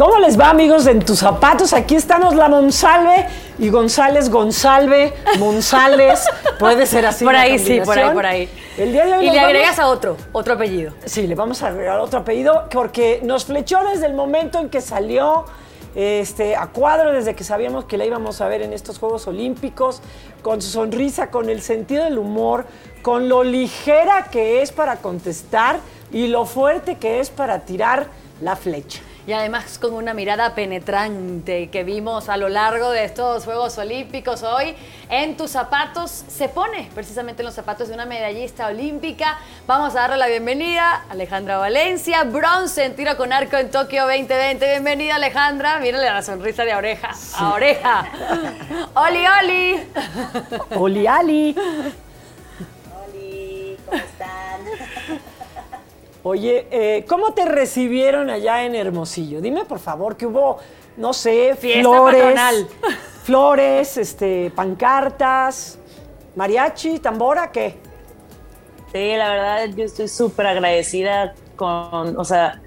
¿Cómo 0.00 0.18
les 0.18 0.40
va, 0.40 0.48
amigos 0.48 0.86
En 0.86 1.00
tus 1.00 1.18
zapatos? 1.18 1.74
Aquí 1.74 1.94
estamos 1.94 2.34
la 2.34 2.48
Monsalve 2.48 3.26
y 3.58 3.68
González, 3.68 4.30
Gonzalve, 4.30 5.12
Monzález. 5.38 6.24
Puede 6.58 6.86
ser 6.86 7.04
así. 7.04 7.22
Por 7.22 7.36
ahí 7.36 7.58
sí, 7.58 7.82
por 7.84 7.98
ahí, 7.98 8.14
por 8.14 8.24
ahí. 8.24 8.48
El 8.78 8.92
día 8.92 9.04
de 9.04 9.18
hoy 9.18 9.28
y 9.28 9.30
le 9.30 9.38
agregas 9.38 9.78
a 9.78 9.88
otro, 9.88 10.16
otro 10.32 10.54
apellido. 10.54 10.94
Sí, 11.04 11.26
le 11.26 11.34
vamos 11.34 11.62
a 11.62 11.66
agregar 11.66 12.00
otro 12.00 12.20
apellido 12.20 12.66
porque 12.72 13.20
nos 13.22 13.44
flechó 13.44 13.80
desde 13.92 14.06
el 14.06 14.14
momento 14.14 14.58
en 14.58 14.70
que 14.70 14.80
salió 14.80 15.44
este, 15.94 16.56
a 16.56 16.68
cuadro 16.68 17.12
desde 17.12 17.34
que 17.34 17.44
sabíamos 17.44 17.84
que 17.84 17.98
la 17.98 18.06
íbamos 18.06 18.40
a 18.40 18.48
ver 18.48 18.62
en 18.62 18.72
estos 18.72 18.98
Juegos 18.98 19.26
Olímpicos, 19.26 20.00
con 20.40 20.62
su 20.62 20.70
sonrisa, 20.70 21.30
con 21.30 21.50
el 21.50 21.60
sentido 21.60 22.04
del 22.04 22.16
humor, 22.16 22.64
con 23.02 23.28
lo 23.28 23.44
ligera 23.44 24.28
que 24.30 24.62
es 24.62 24.72
para 24.72 24.96
contestar 24.96 25.78
y 26.10 26.28
lo 26.28 26.46
fuerte 26.46 26.96
que 26.96 27.20
es 27.20 27.28
para 27.28 27.66
tirar 27.66 28.06
la 28.40 28.56
flecha 28.56 29.02
y 29.26 29.32
además 29.32 29.78
con 29.78 29.92
una 29.92 30.14
mirada 30.14 30.54
penetrante 30.54 31.68
que 31.68 31.84
vimos 31.84 32.28
a 32.28 32.36
lo 32.36 32.48
largo 32.48 32.90
de 32.90 33.04
estos 33.04 33.44
Juegos 33.44 33.76
Olímpicos 33.78 34.42
hoy. 34.42 34.74
En 35.08 35.36
tus 35.36 35.50
zapatos 35.50 36.10
se 36.10 36.48
pone 36.48 36.88
precisamente 36.94 37.42
en 37.42 37.46
los 37.46 37.54
zapatos 37.54 37.88
de 37.88 37.94
una 37.94 38.06
medallista 38.06 38.68
olímpica. 38.68 39.38
Vamos 39.66 39.94
a 39.94 40.00
darle 40.00 40.16
la 40.16 40.26
bienvenida 40.26 41.04
a 41.08 41.12
Alejandra 41.12 41.58
Valencia, 41.58 42.24
bronce 42.24 42.84
en 42.84 42.96
tiro 42.96 43.16
con 43.16 43.32
arco 43.32 43.56
en 43.56 43.70
Tokio 43.70 44.02
2020. 44.06 44.66
Bienvenida 44.66 45.16
Alejandra, 45.16 45.78
mírale 45.80 46.06
la 46.06 46.22
sonrisa 46.22 46.64
de 46.64 46.74
oreja 46.74 47.10
a 47.34 47.54
oreja. 47.54 48.06
¡Oli, 48.94 49.24
oli! 49.26 49.80
¡Oli, 50.76 51.06
ali! 51.06 51.56
Oye, 56.22 56.66
eh, 56.70 57.04
¿cómo 57.08 57.32
te 57.32 57.46
recibieron 57.46 58.28
allá 58.28 58.64
en 58.64 58.74
Hermosillo? 58.74 59.40
Dime 59.40 59.64
por 59.64 59.78
favor 59.78 60.16
que 60.16 60.26
hubo, 60.26 60.58
no 60.98 61.14
sé, 61.14 61.56
flores, 61.56 62.66
flores, 63.24 63.96
este, 63.96 64.52
pancartas, 64.54 65.78
mariachi, 66.36 66.98
tambora, 66.98 67.50
¿qué? 67.50 67.76
Sí, 68.92 69.16
la 69.16 69.30
verdad 69.30 69.66
yo 69.74 69.84
estoy 69.84 70.08
súper 70.08 70.46
agradecida 70.46 71.32
con, 71.56 72.18
o 72.18 72.24
sea, 72.24 72.60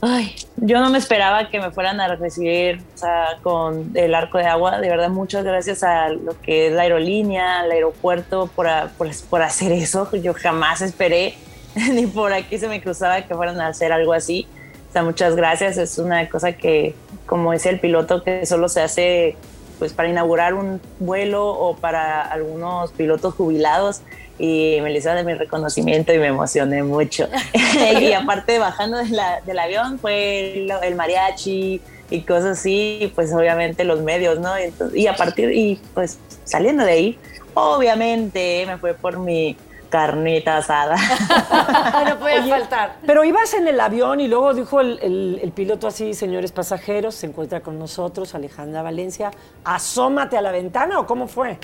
ay, 0.00 0.36
yo 0.56 0.78
no 0.78 0.88
me 0.90 0.98
esperaba 0.98 1.48
que 1.48 1.58
me 1.58 1.72
fueran 1.72 2.00
a 2.00 2.14
recibir 2.14 2.80
o 2.94 2.98
sea, 2.98 3.38
con 3.42 3.90
el 3.94 4.14
arco 4.14 4.38
de 4.38 4.44
agua. 4.44 4.78
De 4.78 4.88
verdad, 4.88 5.08
muchas 5.08 5.42
gracias 5.42 5.82
a 5.82 6.10
lo 6.10 6.40
que 6.42 6.68
es 6.68 6.72
la 6.72 6.82
aerolínea, 6.82 7.60
al 7.60 7.72
aeropuerto 7.72 8.48
por, 8.54 8.68
por, 8.98 9.08
por 9.28 9.42
hacer 9.42 9.72
eso. 9.72 10.08
Yo 10.14 10.32
jamás 10.34 10.80
esperé 10.80 11.34
ni 11.92 12.06
por 12.06 12.32
aquí 12.32 12.58
se 12.58 12.68
me 12.68 12.80
cruzaba 12.80 13.22
que 13.22 13.34
fueran 13.34 13.60
a 13.60 13.68
hacer 13.68 13.92
algo 13.92 14.12
así. 14.12 14.46
O 14.90 14.92
sea, 14.92 15.02
muchas 15.02 15.34
gracias. 15.36 15.76
Es 15.76 15.98
una 15.98 16.28
cosa 16.28 16.52
que, 16.52 16.94
como 17.26 17.52
decía 17.52 17.70
el 17.72 17.80
piloto, 17.80 18.22
que 18.22 18.46
solo 18.46 18.68
se 18.68 18.80
hace 18.80 19.36
pues 19.78 19.92
para 19.92 20.08
inaugurar 20.08 20.54
un 20.54 20.80
vuelo 21.00 21.48
o 21.48 21.76
para 21.76 22.22
algunos 22.22 22.92
pilotos 22.92 23.34
jubilados 23.34 24.02
y 24.38 24.78
me 24.82 24.90
les 24.90 25.04
de 25.04 25.24
mi 25.24 25.34
reconocimiento 25.34 26.12
y 26.12 26.18
me 26.18 26.28
emocioné 26.28 26.82
mucho. 26.82 27.28
y 28.00 28.12
aparte 28.12 28.58
bajando 28.58 28.98
del 28.98 29.58
avión 29.58 29.98
fue 29.98 30.66
el, 30.82 30.94
mariachi 30.94 31.80
y 32.10 32.20
cosas 32.22 32.58
así, 32.58 33.12
pues 33.14 33.32
obviamente 33.32 33.84
los 33.84 34.00
medios, 34.00 34.38
¿no? 34.38 34.52
y 34.94 35.06
a 35.06 35.16
partir, 35.16 35.52
y 35.52 35.80
pues 35.94 36.18
saliendo 36.44 36.84
de 36.84 36.92
ahí, 36.92 37.18
obviamente 37.54 38.64
me 38.66 38.78
fue 38.78 38.94
por 38.94 39.18
mi 39.18 39.56
carnita 39.94 40.56
asada. 40.56 40.96
no 42.08 42.18
puede 42.18 42.42
faltar. 42.48 42.96
Pero 43.06 43.22
ibas 43.22 43.54
en 43.54 43.68
el 43.68 43.78
avión 43.78 44.20
y 44.20 44.26
luego 44.26 44.52
dijo 44.52 44.80
el, 44.80 45.52
piloto 45.54 45.86
así, 45.86 46.14
señores 46.14 46.50
pasajeros, 46.50 47.14
se 47.14 47.26
encuentra 47.26 47.60
con 47.60 47.78
nosotros 47.78 48.34
Alejandra 48.34 48.82
Valencia, 48.82 49.30
asómate 49.62 50.36
a 50.36 50.40
la 50.40 50.50
ventana 50.50 50.98
o 50.98 51.06
cómo 51.06 51.28
fue? 51.28 51.58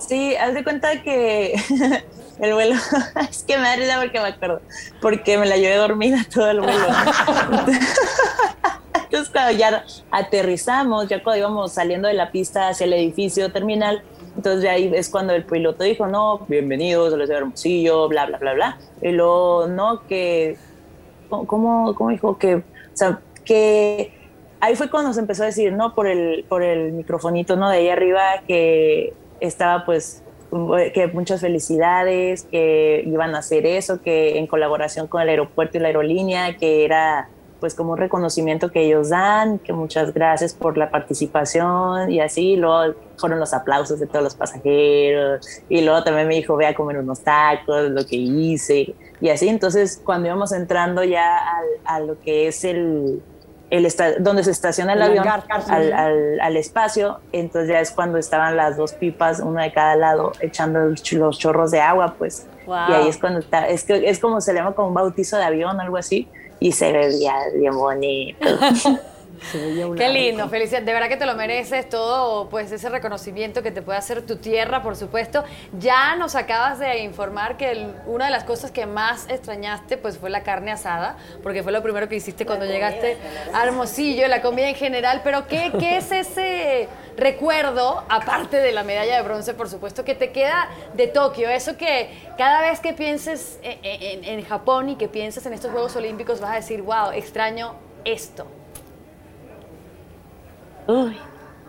Sí, 0.00 0.34
haz 0.34 0.54
de 0.54 0.64
cuenta 0.64 1.00
que 1.04 1.54
el 2.40 2.52
vuelo, 2.52 2.74
es 3.30 3.44
que 3.44 3.56
me 3.58 3.62
da 3.62 3.76
risa 3.76 4.00
porque 4.00 4.20
me 4.20 4.26
acuerdo, 4.26 4.60
porque 5.00 5.38
me 5.38 5.46
la 5.46 5.56
llevé 5.56 5.76
dormida 5.76 6.26
todo 6.34 6.50
el 6.50 6.62
vuelo. 6.62 6.84
Entonces 9.04 9.30
cuando 9.32 9.52
ya 9.52 9.84
aterrizamos, 10.10 11.06
ya 11.08 11.22
cuando 11.22 11.38
íbamos 11.38 11.72
saliendo 11.72 12.08
de 12.08 12.14
la 12.14 12.32
pista 12.32 12.70
hacia 12.70 12.86
el 12.86 12.92
edificio 12.94 13.52
terminal, 13.52 14.02
entonces 14.36 14.68
ahí 14.68 14.90
es 14.94 15.08
cuando 15.08 15.32
el 15.32 15.44
piloto 15.44 15.84
dijo, 15.84 16.06
no, 16.06 16.40
bienvenidos 16.48 17.14
a 17.14 17.16
de 17.16 17.34
Hermosillo, 17.34 18.08
bla, 18.08 18.26
bla, 18.26 18.38
bla, 18.38 18.54
bla. 18.54 18.78
Y 19.00 19.12
luego, 19.12 19.66
no, 19.66 20.06
que, 20.06 20.56
¿cómo, 21.28 21.94
cómo 21.94 22.10
dijo? 22.10 22.38
Que, 22.38 22.56
o 22.56 22.62
sea, 22.92 23.20
que 23.44 24.12
ahí 24.60 24.76
fue 24.76 24.90
cuando 24.90 25.12
se 25.12 25.20
empezó 25.20 25.42
a 25.42 25.46
decir, 25.46 25.72
¿no? 25.72 25.94
Por 25.94 26.06
el, 26.06 26.44
por 26.48 26.62
el 26.62 26.92
microfonito, 26.92 27.56
¿no? 27.56 27.70
De 27.70 27.78
ahí 27.78 27.88
arriba, 27.88 28.22
que 28.46 29.14
estaba 29.40 29.84
pues 29.84 30.22
que 30.94 31.10
muchas 31.12 31.40
felicidades, 31.40 32.44
que 32.44 33.02
iban 33.06 33.34
a 33.34 33.38
hacer 33.38 33.66
eso, 33.66 34.00
que 34.02 34.38
en 34.38 34.46
colaboración 34.46 35.06
con 35.06 35.20
el 35.22 35.28
aeropuerto 35.28 35.76
y 35.76 35.80
la 35.80 35.88
aerolínea, 35.88 36.56
que 36.56 36.84
era 36.84 37.28
pues 37.66 37.74
como 37.74 37.94
un 37.94 37.98
reconocimiento 37.98 38.70
que 38.70 38.86
ellos 38.86 39.08
dan, 39.08 39.58
que 39.58 39.72
muchas 39.72 40.14
gracias 40.14 40.54
por 40.54 40.78
la 40.78 40.88
participación 40.88 42.12
y 42.12 42.20
así, 42.20 42.54
luego 42.54 42.94
fueron 43.16 43.40
los 43.40 43.52
aplausos 43.52 43.98
de 43.98 44.06
todos 44.06 44.22
los 44.22 44.36
pasajeros 44.36 45.44
y 45.68 45.80
luego 45.80 46.04
también 46.04 46.28
me 46.28 46.36
dijo, 46.36 46.54
ve 46.54 46.68
a 46.68 46.76
comer 46.76 46.98
unos 46.98 47.22
tacos, 47.22 47.90
lo 47.90 48.06
que 48.06 48.14
hice 48.14 48.94
y 49.20 49.30
así, 49.30 49.48
entonces 49.48 50.00
cuando 50.04 50.28
íbamos 50.28 50.52
entrando 50.52 51.02
ya 51.02 51.40
a 51.84 51.98
lo 51.98 52.20
que 52.20 52.46
es 52.46 52.62
el, 52.62 53.20
el 53.70 53.92
donde 54.20 54.44
se 54.44 54.52
estaciona 54.52 54.92
el, 54.92 55.02
avión 55.02 55.26
al, 55.26 56.38
al, 56.40 56.56
espacio, 56.56 57.18
entonces 57.32 57.68
ya 57.68 57.80
es 57.80 57.90
cuando 57.90 58.16
estaban 58.16 58.56
las 58.56 58.76
dos 58.76 58.92
pipas, 58.92 59.40
una 59.40 59.64
de 59.64 59.72
cada 59.72 59.96
lado, 59.96 60.30
echando 60.38 60.78
los 60.84 61.38
chorros 61.40 61.72
de 61.72 61.80
agua, 61.80 62.14
pues. 62.16 62.46
Y 62.68 62.92
ahí 62.92 63.08
es 63.08 63.18
cuando 63.18 63.40
está, 63.40 63.68
es, 63.68 63.82
que, 63.82 64.08
es 64.08 64.20
como 64.20 64.40
se 64.40 64.52
le 64.52 64.60
llama 64.60 64.76
como 64.76 64.86
un 64.86 64.94
bautizo 64.94 65.36
de 65.36 65.42
avión, 65.42 65.80
algo 65.80 65.96
así 65.96 66.28
y 66.60 66.72
se 66.72 66.92
veía 66.92 67.34
bien 67.54 67.74
bonito. 67.74 68.46
Qué 69.96 70.08
lindo, 70.08 70.48
felicidad. 70.48 70.82
De 70.82 70.92
verdad 70.92 71.08
que 71.08 71.16
te 71.16 71.26
lo 71.26 71.34
mereces 71.34 71.88
todo, 71.88 72.48
pues 72.48 72.72
ese 72.72 72.88
reconocimiento 72.88 73.62
que 73.62 73.70
te 73.70 73.82
puede 73.82 73.98
hacer 73.98 74.22
tu 74.22 74.36
tierra, 74.36 74.82
por 74.82 74.96
supuesto. 74.96 75.44
Ya 75.78 76.16
nos 76.16 76.34
acabas 76.34 76.78
de 76.78 76.98
informar 76.98 77.56
que 77.56 77.88
una 78.06 78.26
de 78.26 78.30
las 78.30 78.44
cosas 78.44 78.70
que 78.70 78.86
más 78.86 79.28
extrañaste, 79.28 79.96
pues 79.96 80.18
fue 80.18 80.30
la 80.30 80.42
carne 80.42 80.72
asada, 80.72 81.16
porque 81.42 81.62
fue 81.62 81.72
lo 81.72 81.82
primero 81.82 82.08
que 82.08 82.16
hiciste 82.16 82.46
cuando 82.46 82.66
llegaste 82.66 83.16
a 83.52 83.64
Hermosillo, 83.64 84.28
la 84.28 84.42
comida 84.42 84.68
en 84.68 84.74
general. 84.74 85.20
Pero 85.24 85.46
¿qué, 85.46 85.72
qué 85.78 85.98
es 85.98 86.10
ese 86.12 86.88
recuerdo, 87.16 88.04
aparte 88.08 88.58
de 88.58 88.72
la 88.72 88.82
medalla 88.82 89.16
de 89.16 89.22
bronce, 89.22 89.54
por 89.54 89.68
supuesto, 89.68 90.04
que 90.04 90.14
te 90.14 90.32
queda 90.32 90.68
de 90.94 91.08
Tokio? 91.08 91.48
Eso 91.48 91.76
que 91.76 92.10
cada 92.36 92.60
vez 92.60 92.80
que 92.80 92.92
pienses 92.92 93.58
en, 93.62 94.24
en 94.24 94.44
Japón 94.44 94.88
y 94.90 94.96
que 94.96 95.08
pienses 95.08 95.44
en 95.46 95.52
estos 95.52 95.70
Juegos 95.70 95.96
Olímpicos 95.96 96.40
vas 96.40 96.52
a 96.52 96.56
decir, 96.56 96.82
wow, 96.82 97.10
extraño 97.12 97.74
esto. 98.04 98.46
Uy, 100.86 101.16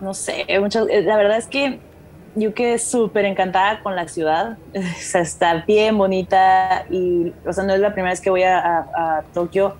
no 0.00 0.14
sé, 0.14 0.44
eh, 0.48 1.02
la 1.02 1.16
verdad 1.16 1.38
es 1.38 1.46
que 1.46 1.80
yo 2.34 2.54
quedé 2.54 2.78
súper 2.78 3.24
encantada 3.24 3.80
con 3.82 3.96
la 3.96 4.08
ciudad. 4.08 4.58
O 4.74 5.00
sea, 5.00 5.22
está 5.22 5.64
bien 5.66 5.96
bonita 5.98 6.84
y, 6.90 7.32
o 7.46 7.52
sea, 7.52 7.64
no 7.64 7.74
es 7.74 7.80
la 7.80 7.92
primera 7.92 8.12
vez 8.12 8.20
que 8.20 8.30
voy 8.30 8.42
a, 8.42 9.24
Tokio. 9.34 9.76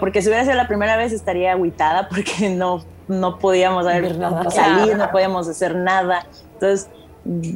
porque 0.00 0.22
si 0.22 0.28
hubiera 0.28 0.44
sido 0.44 0.56
la 0.56 0.68
primera 0.68 0.96
vez 0.96 1.12
estaría 1.12 1.52
aguitada 1.52 2.08
porque 2.10 2.50
no, 2.50 2.84
no 3.08 3.38
podíamos 3.38 3.84
salir, 3.84 4.96
no 4.96 5.10
podíamos 5.10 5.48
hacer 5.48 5.74
nada. 5.76 6.26
Entonces, 6.54 6.90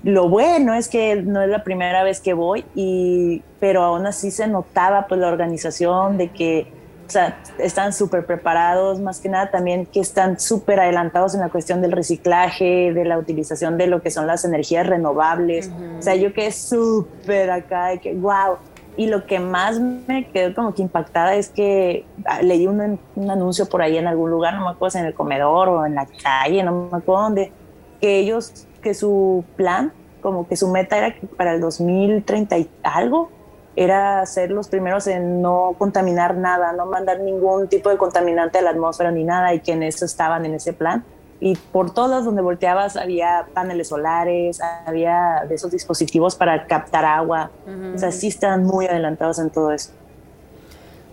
lo 0.05 0.29
bueno 0.29 0.75
es 0.75 0.89
que 0.89 1.17
no 1.17 1.43
es 1.43 1.49
la 1.49 1.65
primera 1.65 2.05
vez 2.05 2.21
que 2.21 2.35
voy, 2.35 2.65
y, 2.75 3.43
pero 3.59 3.82
aún 3.82 4.06
así 4.06 4.31
se 4.31 4.47
notaba 4.47 5.06
pues 5.09 5.21
la 5.21 5.29
organización 5.29 6.19
de 6.19 6.29
que 6.29 6.73
o 7.06 7.11
sea, 7.11 7.38
están 7.58 7.93
súper 7.93 8.26
preparados, 8.26 9.00
más 9.00 9.20
que 9.20 9.29
nada 9.29 9.50
también 9.50 9.87
que 9.87 10.00
están 10.00 10.41
súper 10.41 10.81
adelantados 10.81 11.35
en 11.35 11.41
la 11.41 11.49
cuestión 11.49 11.81
del 11.81 11.93
reciclaje, 11.93 12.93
de 12.93 13.05
la 13.05 13.17
utilización 13.19 13.79
de 13.79 13.87
lo 13.87 14.03
que 14.03 14.11
son 14.11 14.26
las 14.26 14.44
energías 14.44 14.87
renovables. 14.87 15.70
O 15.99 16.03
sea, 16.03 16.17
yo 16.17 16.32
quedé 16.32 16.50
súper 16.50 17.50
acá, 17.50 17.88
de 17.88 18.00
que, 18.00 18.14
wow. 18.14 18.56
Y 18.97 19.06
lo 19.06 19.26
que 19.26 19.38
más 19.38 19.79
me 19.79 20.26
quedó 20.31 20.55
como 20.55 20.75
que 20.75 20.82
impactada 20.82 21.35
es 21.35 21.50
que 21.50 22.06
ah, 22.25 22.41
leí 22.43 22.67
un, 22.67 22.99
un, 23.14 23.31
anuncio 23.31 23.67
por 23.67 23.82
ahí 23.82 23.99
en 23.99 24.06
algún 24.06 24.31
lugar, 24.31 24.55
no 24.55 24.64
me 24.64 24.70
acuerdo 24.70 24.93
si 24.93 24.99
en 24.99 25.05
el 25.05 25.14
comedor 25.14 25.69
o 25.69 25.87
en 25.87 25.94
la 25.94 26.06
calle, 26.06 26.62
no 26.62 26.88
me 26.91 26.97
acuerdo 26.97 27.23
dónde, 27.23 27.53
que 28.00 28.19
ellos, 28.19 28.67
que 28.82 28.94
su 28.94 29.44
plan, 29.55 29.93
como 30.23 30.49
que 30.49 30.56
su 30.56 30.69
meta 30.69 30.97
era 30.97 31.14
que 31.14 31.26
para 31.26 31.53
el 31.53 31.61
2030 31.61 32.58
y 32.58 32.70
algo, 32.82 33.31
era 33.76 34.25
ser 34.25 34.50
los 34.50 34.69
primeros 34.69 35.06
en 35.06 35.43
no 35.43 35.75
contaminar 35.78 36.34
nada, 36.37 36.73
no 36.73 36.87
mandar 36.87 37.20
ningún 37.20 37.69
tipo 37.69 37.90
de 37.90 37.99
contaminante 37.99 38.58
a 38.58 38.62
la 38.62 38.70
atmósfera 38.70 39.11
ni 39.11 39.23
nada, 39.23 39.52
y 39.52 39.61
que 39.61 39.73
en 39.73 39.82
eso 39.82 40.06
estaban 40.06 40.46
en 40.46 40.55
ese 40.55 40.73
plan. 40.73 41.05
Y 41.38 41.55
por 41.55 41.93
todas 41.93 42.25
donde 42.25 42.40
volteabas 42.40 42.96
había 42.96 43.46
paneles 43.52 43.88
solares, 43.88 44.61
había 44.87 45.44
de 45.46 45.55
esos 45.55 45.70
dispositivos 45.70 46.34
para 46.34 46.67
captar 46.67 47.05
agua. 47.05 47.50
O 47.94 47.99
sea, 47.99 48.11
sí 48.11 48.28
están 48.28 48.64
muy 48.64 48.87
adelantados 48.87 49.38
en 49.38 49.50
todo 49.50 49.70
eso. 49.70 49.90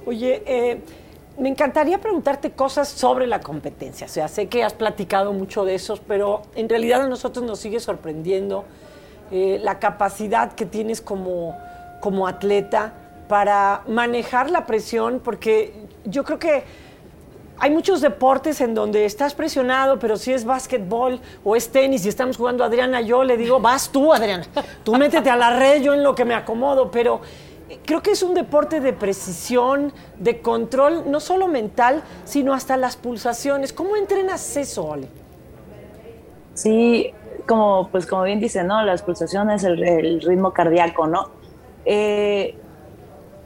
Oye, 0.05 0.41
eh, 0.45 0.81
me 1.37 1.49
encantaría 1.49 1.99
preguntarte 1.99 2.51
cosas 2.51 2.87
sobre 2.87 3.27
la 3.27 3.41
competencia. 3.41 4.05
O 4.05 4.09
sea, 4.09 4.29
sé 4.29 4.47
que 4.47 4.63
has 4.63 4.73
platicado 4.73 5.33
mucho 5.33 5.65
de 5.65 5.75
eso, 5.75 5.99
pero 6.07 6.43
en 6.55 6.69
realidad 6.69 7.01
a 7.01 7.07
nosotros 7.07 7.45
nos 7.45 7.59
sigue 7.59 7.81
sorprendiendo 7.81 8.63
eh, 9.31 9.59
la 9.61 9.79
capacidad 9.79 10.53
que 10.53 10.65
tienes 10.65 11.01
como 11.01 11.57
como 12.03 12.27
atleta 12.27 12.91
para 13.29 13.83
manejar 13.87 14.49
la 14.49 14.65
presión, 14.65 15.21
porque 15.23 15.73
yo 16.03 16.25
creo 16.25 16.37
que 16.37 16.65
hay 17.57 17.71
muchos 17.71 18.01
deportes 18.01 18.59
en 18.59 18.75
donde 18.75 19.05
estás 19.05 19.33
presionado, 19.33 19.99
pero 19.99 20.17
si 20.17 20.33
es 20.33 20.43
básquetbol 20.43 21.21
o 21.45 21.55
es 21.55 21.69
tenis 21.69 22.05
y 22.05 22.09
estamos 22.09 22.35
jugando 22.35 22.65
Adriana, 22.65 22.99
yo 22.99 23.23
le 23.23 23.37
digo, 23.37 23.61
vas 23.61 23.89
tú, 23.89 24.11
Adriana, 24.11 24.43
tú 24.83 24.95
métete 24.95 25.29
a 25.29 25.37
la 25.37 25.57
red, 25.57 25.81
yo 25.81 25.93
en 25.93 26.03
lo 26.03 26.13
que 26.13 26.25
me 26.25 26.33
acomodo, 26.33 26.91
pero 26.91 27.21
creo 27.85 28.01
que 28.01 28.11
es 28.11 28.21
un 28.21 28.33
deporte 28.33 28.81
de 28.81 28.91
precisión, 28.91 29.93
de 30.19 30.41
control, 30.41 31.09
no 31.09 31.21
solo 31.21 31.47
mental, 31.47 32.03
sino 32.25 32.53
hasta 32.53 32.75
las 32.75 32.97
pulsaciones. 32.97 33.71
¿Cómo 33.71 33.95
entrenas 33.95 34.57
eso, 34.57 34.83
Ole? 34.87 35.07
Sí, 36.53 37.13
como, 37.47 37.87
pues 37.93 38.05
como 38.05 38.23
bien 38.23 38.41
dice, 38.41 38.61
¿no? 38.65 38.83
Las 38.83 39.03
pulsaciones, 39.03 39.63
el, 39.63 39.81
el 39.81 40.21
ritmo 40.21 40.51
cardíaco, 40.51 41.07
¿no? 41.07 41.32
Eh, 41.85 42.55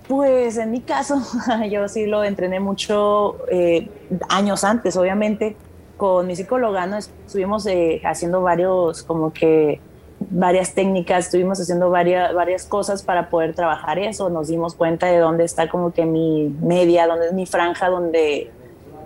pues 0.07 0.57
en 0.57 0.71
mi 0.71 0.81
caso, 0.81 1.21
yo 1.69 1.87
sí 1.87 2.05
lo 2.05 2.23
entrené 2.23 2.59
mucho 2.59 3.37
eh, 3.49 3.89
años 4.29 4.63
antes, 4.63 4.95
obviamente. 4.97 5.55
Con 5.97 6.27
mi 6.27 6.35
psicóloga, 6.35 6.85
¿no? 6.85 6.97
Estuvimos 6.97 7.65
eh, 7.65 8.01
haciendo 8.05 8.41
varios, 8.41 9.01
como 9.01 9.33
que, 9.33 9.81
varias 10.19 10.73
técnicas, 10.73 11.25
estuvimos 11.25 11.59
haciendo 11.59 11.89
varias, 11.89 12.33
varias 12.33 12.65
cosas 12.65 13.03
para 13.03 13.29
poder 13.29 13.53
trabajar 13.53 13.99
eso. 13.99 14.29
Nos 14.29 14.47
dimos 14.47 14.75
cuenta 14.75 15.07
de 15.07 15.17
dónde 15.17 15.43
está 15.43 15.69
como 15.69 15.91
que 15.91 16.05
mi 16.05 16.55
media, 16.61 17.07
dónde 17.07 17.27
es 17.27 17.33
mi 17.33 17.45
franja, 17.45 17.89
donde 17.89 18.51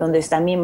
donde 0.02 0.18
está 0.18 0.40
mi, 0.40 0.58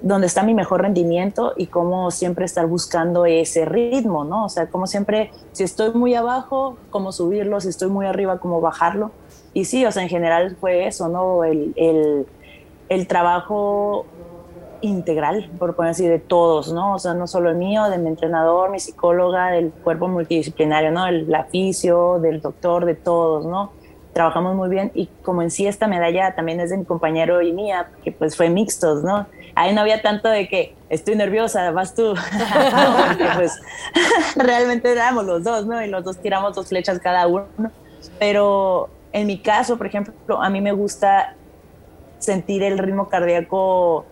donde 0.00 0.26
está 0.28 0.44
mi 0.44 0.54
mejor 0.54 0.82
rendimiento 0.82 1.54
y 1.56 1.66
cómo 1.66 2.12
siempre 2.12 2.44
estar 2.44 2.68
buscando 2.68 3.26
ese 3.26 3.64
ritmo, 3.64 4.24
¿no? 4.24 4.44
O 4.44 4.48
sea, 4.48 4.68
como 4.68 4.86
siempre, 4.86 5.32
si 5.50 5.64
estoy 5.64 5.92
muy 5.92 6.14
abajo, 6.14 6.76
cómo 6.90 7.10
subirlo, 7.10 7.60
si 7.60 7.68
estoy 7.68 7.88
muy 7.88 8.06
arriba, 8.06 8.38
cómo 8.38 8.60
bajarlo. 8.60 9.10
Y 9.54 9.64
sí, 9.64 9.84
o 9.84 9.90
sea, 9.90 10.04
en 10.04 10.08
general 10.08 10.56
fue 10.60 10.86
eso, 10.86 11.08
¿no? 11.08 11.42
El, 11.42 11.74
el, 12.88 13.06
trabajo 13.08 14.06
integral, 14.82 15.50
por 15.58 15.74
poner 15.74 15.90
así, 15.90 16.06
de 16.06 16.20
todos, 16.20 16.72
¿no? 16.72 16.94
O 16.94 17.00
sea, 17.00 17.12
no 17.12 17.26
solo 17.26 17.50
el 17.50 17.56
mío, 17.56 17.90
de 17.90 17.98
mi 17.98 18.06
entrenador, 18.06 18.70
mi 18.70 18.78
psicóloga, 18.78 19.50
del 19.50 19.72
cuerpo 19.72 20.06
multidisciplinario, 20.06 20.92
¿no? 20.92 21.08
El, 21.08 21.28
la 21.28 21.42
fisio, 21.46 22.20
del 22.20 22.40
doctor, 22.40 22.84
de 22.84 22.94
todos, 22.94 23.46
¿no? 23.46 23.72
Trabajamos 24.12 24.56
muy 24.56 24.68
bien 24.68 24.90
y 24.94 25.08
como 25.22 25.42
en 25.42 25.50
sí 25.50 25.66
esta 25.66 25.86
medalla 25.86 26.34
también 26.34 26.60
es 26.60 26.70
de 26.70 26.78
mi 26.78 26.84
compañero 26.84 27.42
y 27.42 27.52
mía, 27.52 27.90
que 28.02 28.12
pues 28.12 28.36
fue 28.36 28.48
mixtos, 28.50 29.04
¿no? 29.04 29.26
Ahí 29.54 29.74
no 29.74 29.80
había 29.80 30.02
tanto 30.02 30.28
de 30.28 30.48
que 30.48 30.74
estoy 30.88 31.16
nerviosa, 31.16 31.70
vas 31.70 31.94
tú, 31.94 32.14
porque 33.08 33.28
pues 33.36 33.60
realmente 34.36 34.90
éramos 34.90 35.24
los 35.24 35.44
dos, 35.44 35.66
¿no? 35.66 35.82
Y 35.84 35.88
los 35.88 36.04
dos 36.04 36.18
tiramos 36.18 36.54
dos 36.54 36.68
flechas 36.68 36.98
cada 36.98 37.26
uno, 37.26 37.46
pero 38.18 38.88
en 39.12 39.26
mi 39.26 39.38
caso, 39.38 39.76
por 39.76 39.86
ejemplo, 39.86 40.42
a 40.42 40.50
mí 40.50 40.60
me 40.60 40.72
gusta 40.72 41.34
sentir 42.18 42.62
el 42.62 42.78
ritmo 42.78 43.08
cardíaco, 43.08 44.04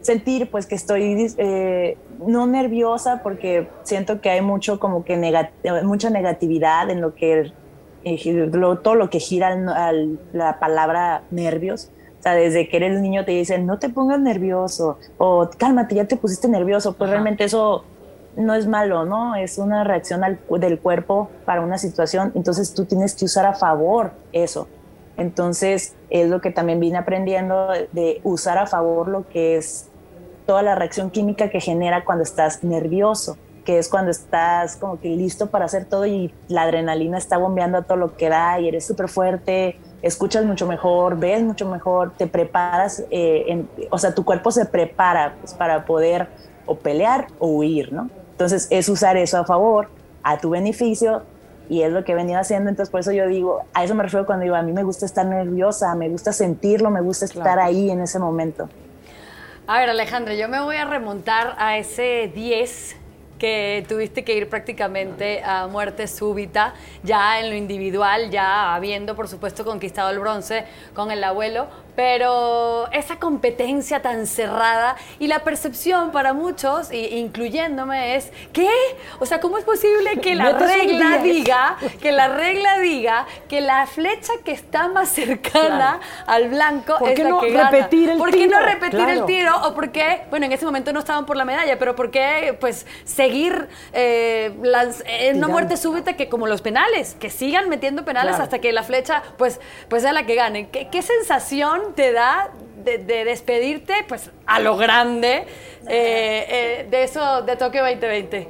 sentir 0.00 0.50
pues 0.50 0.66
que 0.66 0.74
estoy 0.74 1.32
eh, 1.38 1.96
no 2.26 2.46
nerviosa 2.46 3.20
porque 3.22 3.68
siento 3.84 4.20
que 4.20 4.30
hay 4.30 4.40
mucho 4.40 4.78
como 4.78 5.04
que 5.04 5.16
mucha 5.84 6.10
negatividad 6.10 6.90
en 6.90 7.00
lo 7.00 7.14
que 7.14 7.52
eh, 8.04 8.50
todo 8.82 8.94
lo 8.94 9.10
que 9.10 9.20
gira 9.20 9.48
a 9.48 9.92
la 10.32 10.58
palabra 10.58 11.22
nervios. 11.30 11.90
O 12.18 12.22
sea, 12.22 12.34
desde 12.34 12.68
que 12.68 12.76
eres 12.76 13.00
niño 13.00 13.24
te 13.24 13.32
dicen, 13.32 13.66
no 13.66 13.78
te 13.78 13.88
pongas 13.88 14.20
nervioso, 14.20 14.98
o 15.18 15.50
cálmate, 15.58 15.96
ya 15.96 16.06
te 16.06 16.16
pusiste 16.16 16.48
nervioso. 16.48 16.92
Pues 16.92 17.10
realmente 17.10 17.44
eso 17.44 17.84
no 18.36 18.54
es 18.54 18.66
malo, 18.66 19.04
¿no? 19.04 19.34
Es 19.34 19.58
una 19.58 19.84
reacción 19.84 20.22
del 20.48 20.78
cuerpo 20.78 21.30
para 21.44 21.60
una 21.60 21.78
situación. 21.78 22.32
Entonces 22.34 22.74
tú 22.74 22.84
tienes 22.84 23.14
que 23.14 23.24
usar 23.24 23.46
a 23.46 23.54
favor 23.54 24.12
eso. 24.32 24.68
Entonces 25.16 25.94
es 26.10 26.28
lo 26.28 26.40
que 26.40 26.50
también 26.50 26.80
vine 26.80 26.98
aprendiendo 26.98 27.68
de 27.92 28.20
usar 28.24 28.58
a 28.58 28.66
favor 28.66 29.08
lo 29.08 29.28
que 29.28 29.56
es 29.56 29.88
toda 30.46 30.62
la 30.62 30.74
reacción 30.74 31.10
química 31.10 31.50
que 31.50 31.60
genera 31.60 32.04
cuando 32.04 32.22
estás 32.22 32.64
nervioso 32.64 33.36
que 33.64 33.78
es 33.78 33.88
cuando 33.88 34.10
estás 34.10 34.76
como 34.76 34.98
que 35.00 35.08
listo 35.08 35.50
para 35.50 35.66
hacer 35.66 35.84
todo 35.84 36.06
y 36.06 36.34
la 36.48 36.62
adrenalina 36.62 37.18
está 37.18 37.38
bombeando 37.38 37.78
a 37.78 37.82
todo 37.82 37.96
lo 37.96 38.16
que 38.16 38.28
da 38.28 38.58
y 38.60 38.68
eres 38.68 38.86
súper 38.86 39.08
fuerte, 39.08 39.78
escuchas 40.02 40.44
mucho 40.44 40.66
mejor, 40.66 41.18
ves 41.18 41.42
mucho 41.42 41.68
mejor, 41.68 42.12
te 42.16 42.26
preparas, 42.26 43.04
eh, 43.10 43.64
o 43.90 43.98
sea, 43.98 44.14
tu 44.14 44.24
cuerpo 44.24 44.50
se 44.50 44.66
prepara 44.66 45.36
pues, 45.40 45.54
para 45.54 45.84
poder 45.84 46.28
o 46.66 46.76
pelear 46.76 47.28
o 47.38 47.48
huir, 47.48 47.92
¿no? 47.92 48.10
Entonces 48.32 48.66
es 48.70 48.88
usar 48.88 49.16
eso 49.16 49.38
a 49.38 49.44
favor, 49.44 49.88
a 50.22 50.38
tu 50.38 50.50
beneficio 50.50 51.22
y 51.68 51.82
es 51.82 51.92
lo 51.92 52.04
que 52.04 52.12
he 52.12 52.14
venido 52.14 52.40
haciendo, 52.40 52.70
entonces 52.70 52.90
por 52.90 53.00
eso 53.00 53.12
yo 53.12 53.26
digo, 53.28 53.64
a 53.72 53.84
eso 53.84 53.94
me 53.94 54.02
refiero 54.02 54.26
cuando 54.26 54.42
digo, 54.42 54.56
a 54.56 54.62
mí 54.62 54.72
me 54.72 54.82
gusta 54.82 55.06
estar 55.06 55.24
nerviosa, 55.24 55.94
me 55.94 56.08
gusta 56.08 56.32
sentirlo, 56.32 56.90
me 56.90 57.00
gusta 57.00 57.24
estar 57.24 57.58
ahí 57.60 57.90
en 57.90 58.00
ese 58.00 58.18
momento. 58.18 58.68
A 59.68 59.78
ver, 59.78 59.90
Alejandra, 59.90 60.34
yo 60.34 60.48
me 60.48 60.60
voy 60.60 60.76
a 60.76 60.84
remontar 60.84 61.54
a 61.56 61.78
ese 61.78 62.30
10 62.34 62.96
que 63.42 63.84
tuviste 63.88 64.22
que 64.22 64.36
ir 64.36 64.48
prácticamente 64.48 65.42
a 65.44 65.66
muerte 65.66 66.06
súbita, 66.06 66.74
ya 67.02 67.40
en 67.40 67.50
lo 67.50 67.56
individual, 67.56 68.30
ya 68.30 68.72
habiendo 68.72 69.16
por 69.16 69.26
supuesto 69.26 69.64
conquistado 69.64 70.10
el 70.10 70.20
bronce 70.20 70.64
con 70.94 71.10
el 71.10 71.24
abuelo, 71.24 71.66
pero 71.94 72.90
esa 72.92 73.16
competencia 73.16 74.00
tan 74.00 74.26
cerrada 74.26 74.96
y 75.18 75.26
la 75.26 75.40
percepción 75.40 76.10
para 76.10 76.32
muchos, 76.32 76.92
incluyéndome, 76.92 78.16
es 78.16 78.30
¿qué? 78.52 78.70
O 79.18 79.26
sea, 79.26 79.40
¿cómo 79.40 79.58
es 79.58 79.64
posible 79.64 80.18
que 80.20 80.34
la 80.34 80.52
regla 80.52 81.18
diga, 81.18 81.76
que 82.00 82.12
la 82.12 82.28
regla 82.28 82.78
diga 82.78 83.26
que 83.48 83.60
la 83.60 83.86
flecha 83.86 84.32
que 84.44 84.52
está 84.52 84.88
más 84.88 85.10
cercana 85.10 86.00
al 86.26 86.48
blanco 86.48 86.94
es 87.06 87.18
la 87.18 87.38
que 87.40 87.50
gana? 87.50 87.70
repetir 87.70 88.10
el 88.10 88.18
¿Por 88.18 88.30
qué 88.30 88.46
no 88.46 88.60
repetir 88.60 89.08
el 89.08 89.24
tiro? 89.26 89.54
O 89.66 89.74
por 89.74 89.92
qué, 89.92 90.22
bueno, 90.30 90.46
en 90.46 90.52
ese 90.52 90.64
momento 90.64 90.92
no 90.92 91.00
estaban 91.00 91.26
por 91.26 91.36
la 91.36 91.44
medalla, 91.44 91.78
pero 91.78 91.94
por 91.94 92.10
qué 92.10 92.56
pues 92.58 92.86
seguir 93.04 93.68
eh, 93.92 94.56
las, 94.62 95.02
en 95.06 95.38
una 95.38 95.48
muerte 95.48 95.76
súbita 95.76 96.14
que 96.14 96.28
como 96.28 96.46
los 96.46 96.62
penales, 96.62 97.16
que 97.18 97.28
sigan 97.28 97.68
metiendo 97.68 98.04
penales 98.04 98.36
hasta 98.36 98.60
que 98.60 98.72
la 98.72 98.82
flecha 98.82 99.22
pues, 99.36 99.60
pues 99.88 100.02
sea 100.02 100.12
la 100.12 100.24
que 100.24 100.34
gane. 100.34 100.70
¿Qué, 100.70 100.88
qué 100.88 101.02
sensación 101.02 101.81
te 101.94 102.12
da 102.12 102.50
de, 102.84 102.98
despedirte 102.98 103.94
pues 104.08 104.30
a 104.46 104.60
lo 104.60 104.76
grande 104.76 105.44
eh, 105.88 106.46
eh, 106.48 106.86
de 106.90 107.02
eso 107.04 107.42
de 107.42 107.56
Tokio 107.56 107.82
2020? 107.82 108.48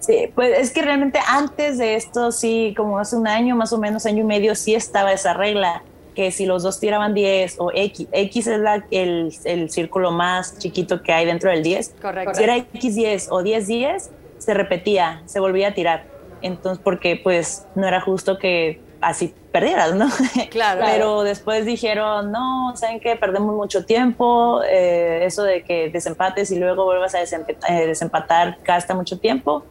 Sí, 0.00 0.30
pues 0.34 0.58
es 0.58 0.72
que 0.72 0.82
realmente 0.82 1.20
antes 1.28 1.78
de 1.78 1.94
esto, 1.94 2.32
sí, 2.32 2.74
como 2.76 2.98
hace 2.98 3.14
un 3.14 3.28
año, 3.28 3.54
más 3.54 3.72
o 3.72 3.78
menos, 3.78 4.04
año 4.04 4.22
y 4.22 4.24
medio, 4.24 4.56
sí 4.56 4.74
estaba 4.74 5.12
esa 5.12 5.32
regla, 5.32 5.84
que 6.16 6.32
si 6.32 6.44
los 6.44 6.64
dos 6.64 6.80
tiraban 6.80 7.14
10 7.14 7.56
o 7.60 7.70
X, 7.72 8.08
X 8.10 8.46
es 8.48 8.58
la, 8.58 8.84
el, 8.90 9.32
el, 9.44 9.70
círculo 9.70 10.10
más 10.10 10.58
chiquito 10.58 11.02
que 11.02 11.12
hay 11.12 11.24
dentro 11.24 11.50
del 11.50 11.62
10. 11.62 11.94
Correcto. 12.02 12.34
Si 12.34 12.42
era 12.42 12.56
X10 12.56 13.28
o 13.30 13.42
10-10, 13.42 14.10
se 14.38 14.54
repetía, 14.54 15.22
se 15.26 15.38
volvía 15.38 15.68
a 15.68 15.74
tirar. 15.74 16.04
Entonces, 16.42 16.82
porque 16.82 17.20
pues 17.22 17.66
no 17.76 17.86
era 17.86 18.00
justo 18.00 18.38
que 18.38 18.80
así 19.00 19.32
perdieras, 19.52 19.94
¿no? 19.94 20.08
Claro. 20.50 20.80
Pero 20.90 21.22
después 21.22 21.64
dijeron, 21.64 22.32
no, 22.32 22.74
¿saben 22.76 22.98
qué? 22.98 23.16
Perdemos 23.16 23.54
mucho 23.54 23.84
tiempo, 23.84 24.62
eh, 24.68 25.20
eso 25.24 25.44
de 25.44 25.62
que 25.62 25.90
desempates 25.90 26.50
y 26.50 26.58
luego 26.58 26.84
vuelvas 26.84 27.14
a 27.14 27.22
eh, 27.22 27.86
desempatar 27.86 28.58
gasta 28.64 28.94
mucho 28.94 29.18
tiempo, 29.20 29.64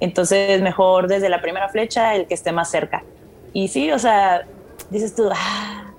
entonces 0.00 0.60
mejor 0.62 1.06
desde 1.06 1.28
la 1.28 1.40
primera 1.40 1.68
flecha 1.68 2.14
el 2.14 2.26
que 2.26 2.34
esté 2.34 2.50
más 2.52 2.70
cerca. 2.70 3.04
Y 3.52 3.68
sí, 3.68 3.92
o 3.92 3.98
sea, 3.98 4.46
dices 4.90 5.14
tú, 5.14 5.28
ah, 5.32 5.92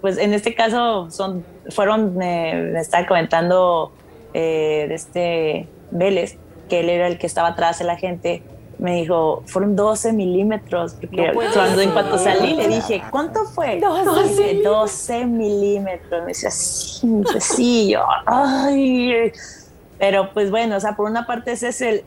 pues 0.00 0.18
en 0.18 0.32
este 0.32 0.54
caso 0.54 1.10
son, 1.10 1.44
fueron, 1.70 2.16
me 2.16 2.78
estaba 2.78 3.06
comentando 3.06 3.92
eh, 4.32 4.86
de 4.88 4.94
este 4.94 5.68
Vélez, 5.90 6.36
que 6.68 6.80
él 6.80 6.90
era 6.90 7.06
el 7.06 7.18
que 7.18 7.26
estaba 7.26 7.48
atrás 7.48 7.78
de 7.78 7.84
la 7.84 7.96
gente, 7.96 8.42
me 8.78 8.96
dijo, 8.96 9.42
fueron 9.46 9.76
12 9.76 10.12
milímetros, 10.12 10.94
porque 10.94 11.32
cuando 11.52 11.80
en 11.80 11.90
cuanto 11.90 12.18
salí 12.18 12.54
le 12.54 12.68
dije, 12.68 13.02
¿cuánto 13.10 13.44
fue? 13.44 13.80
12, 13.80 14.60
12 14.62 15.24
milímetros. 15.26 16.22
Me 16.22 16.28
decía, 16.28 16.50
sí, 16.50 17.22
sí, 17.40 17.90
yo, 17.90 18.04
ay. 18.26 19.32
Pero 19.98 20.30
pues 20.32 20.50
bueno, 20.50 20.76
o 20.76 20.80
sea, 20.80 20.96
por 20.96 21.08
una 21.08 21.26
parte 21.26 21.52
ese 21.52 21.68
es 21.68 21.80
el, 21.80 22.04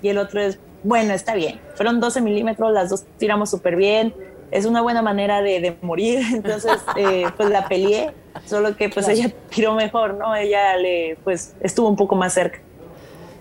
y 0.00 0.08
el 0.08 0.18
otro 0.18 0.40
es, 0.40 0.58
bueno, 0.82 1.14
está 1.14 1.34
bien. 1.34 1.60
Fueron 1.74 2.00
12 2.00 2.20
milímetros, 2.20 2.72
las 2.72 2.90
dos 2.90 3.04
tiramos 3.18 3.50
súper 3.50 3.76
bien. 3.76 4.14
Es 4.50 4.66
una 4.66 4.82
buena 4.82 5.02
manera 5.02 5.40
de, 5.40 5.76
morir. 5.82 6.20
Entonces, 6.32 6.78
eh, 6.96 7.26
pues 7.36 7.50
la 7.50 7.68
peleé, 7.68 8.10
solo 8.44 8.76
que 8.76 8.88
pues 8.88 9.08
ella 9.08 9.32
tiró 9.50 9.74
mejor, 9.74 10.14
¿no? 10.14 10.34
Ella 10.34 10.76
le, 10.76 11.16
pues 11.24 11.54
estuvo 11.60 11.88
un 11.88 11.96
poco 11.96 12.16
más 12.16 12.34
cerca. 12.34 12.58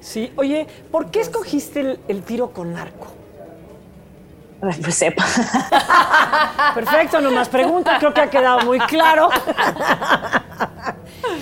Sí, 0.01 0.33
oye, 0.35 0.67
¿por 0.91 1.11
qué 1.11 1.21
escogiste 1.21 1.99
el, 2.07 2.23
tiro 2.23 2.49
con 2.51 2.75
arco? 2.75 3.07
Pues 4.59 4.95
sepa. 4.95 5.23
Perfecto, 6.75 7.21
nomás 7.21 7.47
pregunta, 7.49 7.97
creo 7.99 8.13
que 8.13 8.21
ha 8.21 8.29
quedado 8.29 8.61
muy 8.61 8.79
claro. 8.79 9.29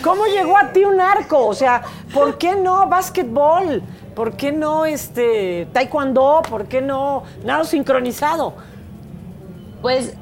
¿Cómo 0.03 0.25
llegó 0.25 0.57
a 0.57 0.71
ti 0.71 0.83
un 0.83 0.99
arco? 0.99 1.47
O 1.47 1.53
sea, 1.53 1.81
¿por 2.13 2.37
qué 2.37 2.55
no 2.55 2.87
básquetbol? 2.87 3.81
¿Por 4.13 4.35
qué 4.35 4.51
no 4.51 4.85
este 4.85 5.67
taekwondo? 5.71 6.41
¿Por 6.49 6.67
qué 6.67 6.81
no 6.81 7.23
nada 7.45 7.63
sincronizado? 7.63 8.55
Pues 9.81 10.15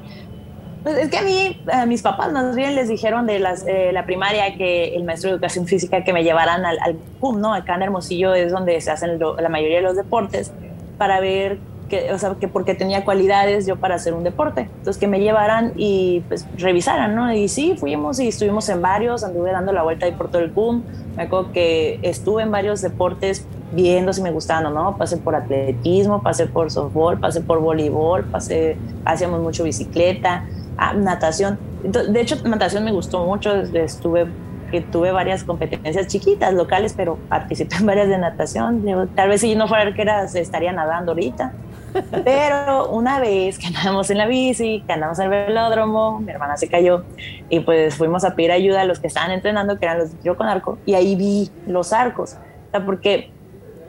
pues 0.87 0.99
es 0.99 1.09
que 1.09 1.17
a 1.17 1.21
mí, 1.21 1.61
a 1.69 1.85
mis 1.85 2.01
papás 2.01 2.31
más 2.31 2.55
bien 2.55 2.73
les 2.73 2.87
dijeron 2.87 3.25
de 3.27 3.43
eh, 3.67 3.91
la 3.91 4.05
primaria 4.05 4.55
que 4.55 4.95
el 4.95 5.03
maestro 5.03 5.29
de 5.29 5.33
educación 5.33 5.67
física 5.67 6.05
que 6.05 6.13
me 6.13 6.23
llevaran 6.23 6.65
al, 6.65 6.79
al 6.79 6.95
PUM, 7.19 7.41
¿no? 7.41 7.53
Acá 7.53 7.75
en 7.75 7.81
Hermosillo 7.81 8.33
es 8.33 8.53
donde 8.53 8.79
se 8.79 8.91
hacen 8.91 9.19
la 9.19 9.49
mayoría 9.49 9.77
de 9.77 9.83
los 9.83 9.97
deportes 9.97 10.53
para 10.97 11.19
ver 11.19 11.57
que, 11.89 12.13
o 12.13 12.17
sea, 12.17 12.35
que 12.39 12.47
porque 12.47 12.73
tenía 12.73 13.03
cualidades 13.03 13.65
yo 13.65 13.75
para 13.75 13.95
hacer 13.95 14.13
un 14.13 14.23
deporte. 14.23 14.61
Entonces 14.61 14.97
que 14.97 15.07
me 15.07 15.19
llevaran 15.19 15.73
y 15.75 16.23
pues 16.29 16.47
revisaran, 16.57 17.15
¿no? 17.15 17.33
Y 17.33 17.49
sí, 17.49 17.75
fuimos 17.77 18.21
y 18.21 18.29
estuvimos 18.29 18.69
en 18.69 18.81
varios, 18.81 19.25
anduve 19.25 19.51
dando 19.51 19.73
la 19.73 19.83
vuelta 19.83 20.05
ahí 20.05 20.13
por 20.13 20.29
todo 20.29 20.41
el 20.41 20.51
PUM. 20.51 20.83
Me 21.17 21.23
acuerdo 21.23 21.51
que 21.51 21.99
estuve 22.01 22.43
en 22.43 22.51
varios 22.51 22.81
deportes 22.81 23.45
viendo 23.73 24.13
si 24.13 24.21
me 24.21 24.31
gustaban 24.31 24.67
o 24.67 24.69
no. 24.69 24.97
Pasé 24.97 25.17
por 25.17 25.35
atletismo, 25.35 26.23
pasé 26.23 26.45
por 26.45 26.71
softball, 26.71 27.19
pasé 27.19 27.41
por 27.41 27.59
voleibol, 27.59 28.23
pasé, 28.23 28.77
hacíamos 29.03 29.41
mucho 29.41 29.65
bicicleta 29.65 30.45
Ah, 30.77 30.93
natación. 30.93 31.57
De 31.83 32.21
hecho, 32.21 32.37
natación 32.43 32.83
me 32.83 32.91
gustó 32.91 33.25
mucho. 33.25 33.53
Estuve 33.53 34.27
que 34.71 34.81
tuve 34.81 35.11
varias 35.11 35.43
competencias 35.43 36.07
chiquitas, 36.07 36.53
locales, 36.53 36.93
pero 36.95 37.17
participé 37.29 37.77
en 37.77 37.85
varias 37.85 38.09
de 38.09 38.17
natación. 38.17 38.83
Tal 39.15 39.29
vez 39.29 39.41
si 39.41 39.55
no 39.55 39.67
fuera 39.67 39.83
arquera 39.83 40.27
se 40.27 40.41
estaría 40.41 40.71
nadando 40.71 41.11
ahorita. 41.13 41.53
Pero 42.25 42.89
una 42.89 43.19
vez 43.19 43.57
que 43.57 43.67
andamos 43.67 44.09
en 44.09 44.17
la 44.17 44.27
bici, 44.27 44.83
que 44.85 44.93
andamos 44.93 45.17
en 45.19 45.25
el 45.25 45.47
velódromo, 45.47 46.19
mi 46.19 46.31
hermana 46.31 46.57
se 46.57 46.67
cayó 46.67 47.05
y 47.49 47.61
pues 47.61 47.95
fuimos 47.95 48.23
a 48.23 48.35
pedir 48.35 48.51
ayuda 48.51 48.81
a 48.81 48.85
los 48.85 48.99
que 48.99 49.07
estaban 49.07 49.31
entrenando, 49.31 49.79
que 49.79 49.85
eran 49.85 49.99
los 49.99 50.11
de 50.11 50.17
tiro 50.17 50.37
con 50.37 50.47
arco, 50.47 50.77
y 50.85 50.93
ahí 50.93 51.15
vi 51.15 51.49
los 51.65 51.93
arcos. 51.93 52.33
O 52.67 52.71
sea, 52.71 52.85
porque 52.85 53.31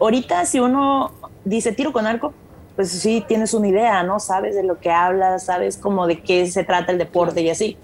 ahorita 0.00 0.46
si 0.46 0.60
uno 0.60 1.10
dice 1.44 1.72
tiro 1.72 1.92
con 1.92 2.06
arco, 2.06 2.32
pues 2.78 2.92
sí 2.92 3.24
tienes 3.26 3.54
una 3.54 3.66
idea, 3.66 4.04
¿no? 4.04 4.20
Sabes 4.20 4.54
de 4.54 4.62
lo 4.62 4.78
que 4.78 4.88
hablas, 4.88 5.46
sabes 5.46 5.76
como 5.76 6.06
de 6.06 6.20
qué 6.20 6.46
se 6.46 6.62
trata 6.62 6.92
el 6.92 6.98
deporte 6.98 7.40
y 7.40 7.50
así. 7.50 7.76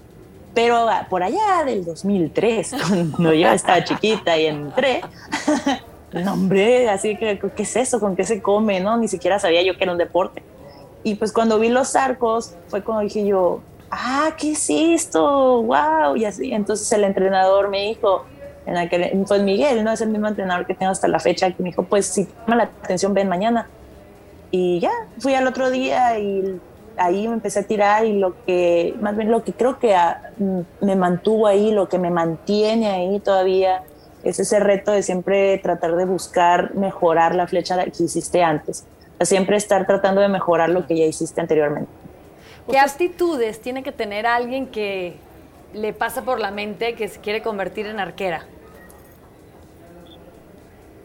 Pero 0.53 0.87
ah, 0.87 1.05
por 1.09 1.21
allá 1.21 1.65
del 1.65 1.83
2003, 1.83 2.75
cuando 3.11 3.33
yo 3.33 3.49
estaba 3.49 3.83
chiquita 3.83 4.37
y 4.37 4.45
entré, 4.45 5.01
no, 6.13 6.31
hombre, 6.31 6.89
así 6.89 7.17
que, 7.17 7.37
¿qué 7.37 7.63
es 7.63 7.75
eso? 7.75 7.99
¿Con 7.99 8.15
qué 8.15 8.23
se 8.23 8.41
come? 8.41 8.79
¿No? 8.79 8.95
Ni 8.95 9.09
siquiera 9.09 9.37
sabía 9.37 9.63
yo 9.63 9.75
que 9.75 9.83
era 9.83 9.91
un 9.91 9.97
deporte. 9.97 10.41
Y 11.03 11.15
pues 11.15 11.33
cuando 11.33 11.59
vi 11.59 11.67
los 11.67 11.97
arcos, 11.97 12.55
fue 12.69 12.81
cuando 12.81 13.03
dije 13.03 13.25
yo, 13.25 13.59
ah, 13.91 14.29
¿qué 14.37 14.53
es 14.53 14.69
esto? 14.69 15.61
¡Wow! 15.61 16.15
Y 16.15 16.23
así, 16.23 16.53
entonces 16.53 16.89
el 16.93 17.03
entrenador 17.03 17.67
me 17.67 17.81
dijo, 17.81 18.23
en 18.65 18.77
aquel, 18.77 19.25
pues 19.27 19.41
Miguel, 19.41 19.83
¿no? 19.83 19.91
Es 19.91 19.99
el 19.99 20.07
mismo 20.07 20.29
entrenador 20.29 20.65
que 20.65 20.73
tengo 20.73 20.93
hasta 20.93 21.09
la 21.09 21.19
fecha, 21.19 21.51
que 21.51 21.61
me 21.61 21.71
dijo, 21.71 21.83
pues 21.83 22.05
si 22.05 22.29
llama 22.47 22.55
la 22.55 22.63
atención, 22.81 23.13
ven 23.13 23.27
mañana. 23.27 23.67
Y 24.57 24.79
ya, 24.79 24.93
fui 25.19 25.33
al 25.35 25.45
otro 25.47 25.69
día 25.69 26.17
y 26.17 26.61
ahí 26.95 27.27
me 27.27 27.33
empecé 27.33 27.59
a 27.59 27.63
tirar 27.63 28.05
y 28.05 28.13
lo 28.13 28.41
que, 28.45 28.95
más 29.01 29.17
bien 29.17 29.29
lo 29.29 29.43
que 29.43 29.51
creo 29.51 29.79
que 29.79 29.93
me 30.79 30.95
mantuvo 30.95 31.45
ahí, 31.45 31.71
lo 31.71 31.89
que 31.89 31.99
me 31.99 32.09
mantiene 32.09 32.87
ahí 32.87 33.19
todavía, 33.19 33.83
es 34.23 34.39
ese 34.39 34.61
reto 34.61 34.93
de 34.93 35.03
siempre 35.03 35.57
tratar 35.57 35.97
de 35.97 36.05
buscar 36.05 36.73
mejorar 36.73 37.35
la 37.35 37.47
flecha 37.47 37.83
que 37.83 38.03
hiciste 38.03 38.43
antes. 38.43 38.85
siempre 39.23 39.57
estar 39.57 39.85
tratando 39.85 40.21
de 40.21 40.29
mejorar 40.29 40.69
lo 40.69 40.87
que 40.87 40.95
ya 40.95 41.03
hiciste 41.03 41.41
anteriormente. 41.41 41.91
¿Qué 42.69 42.79
actitudes 42.79 43.59
tiene 43.59 43.83
que 43.83 43.91
tener 43.91 44.25
alguien 44.25 44.67
que 44.67 45.17
le 45.73 45.91
pasa 45.91 46.21
por 46.21 46.39
la 46.39 46.51
mente 46.51 46.95
que 46.95 47.09
se 47.09 47.19
quiere 47.19 47.41
convertir 47.41 47.87
en 47.87 47.99
arquera? 47.99 48.45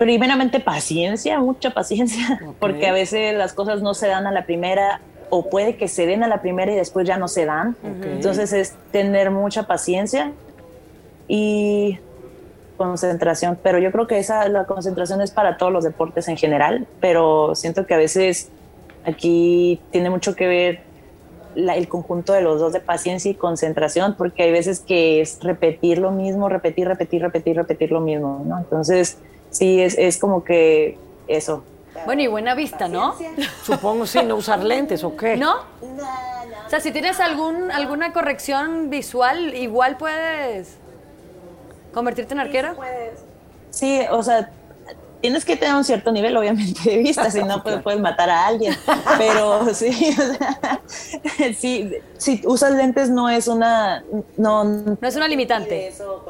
Primeramente 0.00 0.60
paciencia, 0.60 1.40
mucha 1.40 1.74
paciencia, 1.74 2.40
porque 2.58 2.86
a 2.86 2.92
veces 2.94 3.36
las 3.36 3.52
cosas 3.52 3.82
no 3.82 3.92
se 3.92 4.08
dan 4.08 4.26
a 4.26 4.32
la 4.32 4.46
primera 4.46 5.02
o 5.28 5.50
puede 5.50 5.76
que 5.76 5.88
se 5.88 6.06
den 6.06 6.24
a 6.24 6.26
la 6.26 6.40
primera 6.40 6.72
y 6.72 6.74
después 6.74 7.06
ya 7.06 7.18
no 7.18 7.28
se 7.28 7.44
dan. 7.44 7.76
Entonces 7.82 8.54
es 8.54 8.74
tener 8.92 9.30
mucha 9.30 9.64
paciencia 9.64 10.32
y 11.28 11.98
concentración, 12.78 13.58
pero 13.62 13.78
yo 13.78 13.92
creo 13.92 14.06
que 14.06 14.18
esa 14.18 14.48
la 14.48 14.64
concentración 14.64 15.20
es 15.20 15.32
para 15.32 15.58
todos 15.58 15.70
los 15.70 15.84
deportes 15.84 16.28
en 16.28 16.38
general, 16.38 16.86
pero 17.00 17.54
siento 17.54 17.84
que 17.84 17.92
a 17.92 17.98
veces 17.98 18.48
aquí 19.04 19.82
tiene 19.90 20.08
mucho 20.08 20.34
que 20.34 20.46
ver 20.46 20.80
el 21.54 21.88
conjunto 21.88 22.32
de 22.32 22.40
los 22.40 22.58
dos 22.58 22.72
de 22.72 22.80
paciencia 22.80 23.30
y 23.30 23.34
concentración, 23.34 24.14
porque 24.16 24.44
hay 24.44 24.50
veces 24.50 24.80
que 24.80 25.20
es 25.20 25.42
repetir 25.42 25.98
lo 25.98 26.10
mismo, 26.10 26.48
repetir, 26.48 26.88
repetir, 26.88 27.20
repetir, 27.20 27.56
repetir 27.56 27.92
lo 27.92 28.00
mismo, 28.00 28.42
¿no? 28.46 28.58
Entonces, 28.58 29.18
sí, 29.50 29.80
es, 29.80 29.96
es 29.98 30.18
como 30.18 30.44
que 30.44 30.98
eso. 31.28 31.62
Bueno, 32.04 32.22
y 32.22 32.26
buena 32.28 32.54
vista, 32.54 32.88
¿no? 32.88 33.14
Supongo, 33.64 34.06
sí, 34.06 34.20
no 34.24 34.36
usar 34.36 34.62
lentes 34.62 35.04
o 35.04 35.16
qué. 35.16 35.36
¿No? 35.36 35.56
O 36.66 36.70
sea, 36.70 36.80
si 36.80 36.92
tienes 36.92 37.20
algún, 37.20 37.70
alguna 37.70 38.12
corrección 38.12 38.90
visual, 38.90 39.54
igual 39.54 39.96
puedes 39.96 40.76
convertirte 41.92 42.34
en 42.34 42.40
arquera. 42.40 42.76
Sí, 43.70 44.00
o 44.10 44.22
sea, 44.22 44.50
tienes 45.20 45.44
que 45.44 45.56
tener 45.56 45.74
un 45.74 45.84
cierto 45.84 46.12
nivel, 46.12 46.36
obviamente, 46.36 46.90
de 46.90 46.98
vista, 46.98 47.30
si 47.30 47.42
no 47.42 47.62
pues, 47.62 47.82
puedes 47.82 48.00
matar 48.00 48.30
a 48.30 48.46
alguien. 48.46 48.74
Pero 49.18 49.74
sí, 49.74 50.14
o 50.16 50.36
sea, 50.36 50.80
sí, 51.56 51.92
si 52.16 52.42
usas 52.44 52.72
lentes 52.72 53.10
no 53.10 53.28
es 53.28 53.48
una... 53.48 54.04
No, 54.36 54.64
no 54.64 54.96
es 55.02 55.16
una 55.16 55.28
limitante. 55.28 55.88
Eso, 55.88 56.24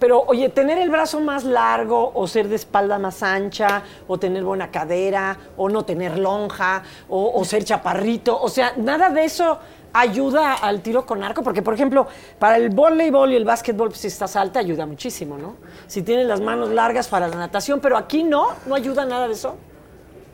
pero, 0.00 0.24
oye, 0.26 0.48
tener 0.48 0.78
el 0.78 0.90
brazo 0.90 1.20
más 1.20 1.44
largo 1.44 2.10
o 2.14 2.26
ser 2.26 2.48
de 2.48 2.56
espalda 2.56 2.98
más 2.98 3.22
ancha 3.22 3.82
o 4.08 4.18
tener 4.18 4.42
buena 4.42 4.70
cadera 4.70 5.36
o 5.56 5.68
no 5.68 5.84
tener 5.84 6.18
lonja 6.18 6.82
o, 7.08 7.44
ser 7.44 7.64
chaparrito, 7.64 8.40
o 8.40 8.48
sea, 8.48 8.72
nada 8.76 9.10
de 9.10 9.24
eso 9.24 9.58
ayuda 9.92 10.54
al 10.54 10.82
tiro 10.82 11.04
con 11.04 11.22
arco, 11.22 11.42
porque 11.42 11.62
por 11.62 11.74
ejemplo, 11.74 12.06
para 12.38 12.56
el 12.56 12.70
voleibol 12.70 13.32
y 13.32 13.36
el 13.36 13.44
básquetbol, 13.44 13.88
pues, 13.88 14.00
si 14.00 14.06
estás 14.06 14.36
alta, 14.36 14.60
ayuda 14.60 14.86
muchísimo, 14.86 15.36
¿no? 15.36 15.56
Si 15.86 16.02
tienes 16.02 16.26
las 16.26 16.40
manos 16.40 16.70
largas 16.70 17.08
para 17.08 17.28
la 17.28 17.36
natación, 17.36 17.80
pero 17.80 17.96
aquí 17.96 18.22
no, 18.22 18.48
no 18.66 18.74
ayuda 18.74 19.04
nada 19.04 19.26
de 19.26 19.34
eso. 19.34 19.56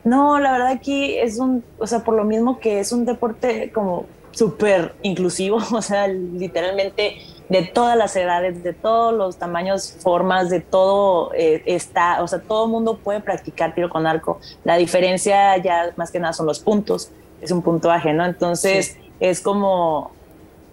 No, 0.05 0.39
la 0.39 0.53
verdad 0.53 0.69
aquí 0.69 1.17
es 1.17 1.39
un, 1.39 1.65
o 1.79 1.87
sea, 1.87 2.05
por 2.05 2.15
lo 2.15 2.23
mismo 2.23 2.61
que 2.61 2.79
es 2.79 2.93
un 2.93 3.05
deporte 3.05 3.73
como 3.73 4.07
súper 4.31 4.95
inclusivo, 5.03 5.59
o 5.73 5.83
sea, 5.83 6.07
literalmente 6.07 7.17
de 7.49 7.63
todas 7.63 7.97
las 7.97 8.17
edades, 8.17 8.63
de 8.63 8.73
todos 8.73 9.15
los 9.15 9.37
tamaños, 9.37 9.97
formas, 10.01 10.51
de 10.51 10.61
todo 10.61 11.33
eh, 11.35 11.63
está, 11.67 12.23
o 12.23 12.29
sea, 12.29 12.41
todo 12.41 12.65
el 12.65 12.71
mundo 12.71 12.99
puede 12.99 13.21
practicar 13.21 13.75
tiro 13.75 13.89
con 13.89 14.07
arco. 14.07 14.41
La 14.65 14.77
diferencia 14.77 15.57
ya 15.59 15.93
más 15.97 16.11
que 16.11 16.19
nada 16.19 16.33
son 16.33 16.47
los 16.47 16.59
puntos, 16.59 17.11
es 17.41 17.51
un 17.51 17.63
puntuaje, 17.63 18.13
¿no? 18.13 18.25
Entonces 18.25 18.97
es 19.21 19.41
como, 19.41 20.11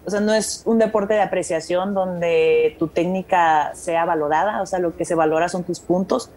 o 0.04 0.10
sea, 0.10 0.20
no 0.20 0.34
es 0.34 0.62
un 0.66 0.78
deporte 0.78 1.14
de 1.14 1.22
apreciación 1.22 1.94
donde 1.94 2.74
tu 2.78 2.88
técnica 2.88 3.72
sea 3.74 4.04
valorada, 4.04 4.60
o 4.60 4.66
sea, 4.66 4.80
lo 4.80 4.96
que 4.96 5.04
se 5.04 5.14
valora 5.14 5.48
son 5.48 5.62
tus 5.62 5.78
puntos. 5.78 6.30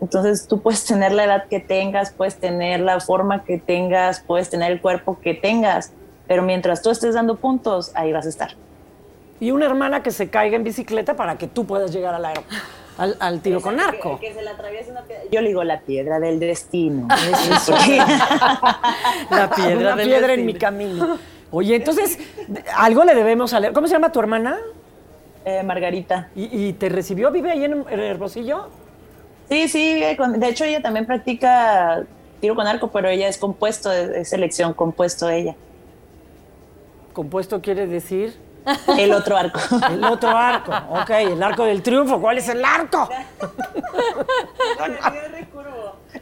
Entonces 0.00 0.48
tú 0.48 0.60
puedes 0.60 0.84
tener 0.84 1.12
la 1.12 1.24
edad 1.24 1.44
que 1.48 1.60
tengas, 1.60 2.10
puedes 2.10 2.34
tener 2.36 2.80
la 2.80 2.98
forma 2.98 3.44
que 3.44 3.58
tengas, 3.58 4.20
puedes 4.20 4.50
tener 4.50 4.72
el 4.72 4.80
cuerpo 4.80 5.20
que 5.20 5.34
tengas, 5.34 5.92
pero 6.26 6.42
mientras 6.42 6.82
tú 6.82 6.90
estés 6.90 7.14
dando 7.14 7.36
puntos, 7.36 7.92
ahí 7.94 8.12
vas 8.12 8.26
a 8.26 8.28
estar 8.28 8.56
y 9.44 9.50
una 9.50 9.66
hermana 9.66 10.02
que 10.02 10.10
se 10.10 10.30
caiga 10.30 10.56
en 10.56 10.64
bicicleta 10.64 11.16
para 11.16 11.36
que 11.36 11.46
tú 11.46 11.66
puedas 11.66 11.92
llegar 11.92 12.14
al, 12.14 12.24
al, 13.20 13.40
tiro 13.40 13.60
con 13.60 13.78
arco. 13.78 14.18
Que, 14.18 14.32
se 14.32 14.48
atraviese 14.48 14.90
una 14.90 15.02
piedra. 15.02 15.24
Yo 15.30 15.42
le 15.42 15.48
digo 15.48 15.62
la 15.64 15.80
piedra 15.80 16.18
del 16.18 16.40
destino. 16.40 17.08
la 19.30 19.50
piedra, 19.54 19.92
una 19.92 20.02
piedra 20.02 20.32
en 20.32 20.46
mi 20.46 20.54
camino. 20.54 21.18
Oye, 21.50 21.76
entonces, 21.76 22.18
algo 22.74 23.04
le 23.04 23.14
debemos 23.14 23.52
a 23.52 23.70
¿Cómo 23.74 23.86
se 23.86 23.92
llama 23.92 24.12
tu 24.12 24.18
hermana? 24.18 24.56
Eh, 25.44 25.62
Margarita. 25.62 26.30
¿Y, 26.34 26.72
te 26.72 26.88
recibió? 26.88 27.30
¿Vive 27.30 27.50
ahí 27.50 27.64
en, 27.64 27.84
en 27.90 28.00
Hermosillo? 28.00 28.70
Sí, 29.50 29.68
sí, 29.68 30.00
de 30.00 30.48
hecho 30.48 30.64
ella 30.64 30.80
también 30.80 31.04
practica 31.04 32.02
tiro 32.40 32.54
con 32.54 32.66
arco, 32.66 32.90
pero 32.90 33.10
ella 33.10 33.28
es 33.28 33.36
compuesto, 33.36 33.92
es 33.92 34.26
selección 34.26 34.72
compuesto 34.72 35.28
ella. 35.28 35.54
¿Compuesto 37.12 37.60
quiere 37.60 37.86
decir? 37.86 38.42
El 38.98 39.12
otro 39.12 39.36
arco. 39.36 39.60
El 39.90 40.04
otro 40.04 40.30
arco, 40.30 40.72
ok, 40.90 41.10
el 41.10 41.42
arco 41.42 41.64
del 41.64 41.82
triunfo. 41.82 42.20
¿Cuál 42.20 42.38
es 42.38 42.48
el 42.48 42.64
arco? 42.64 43.08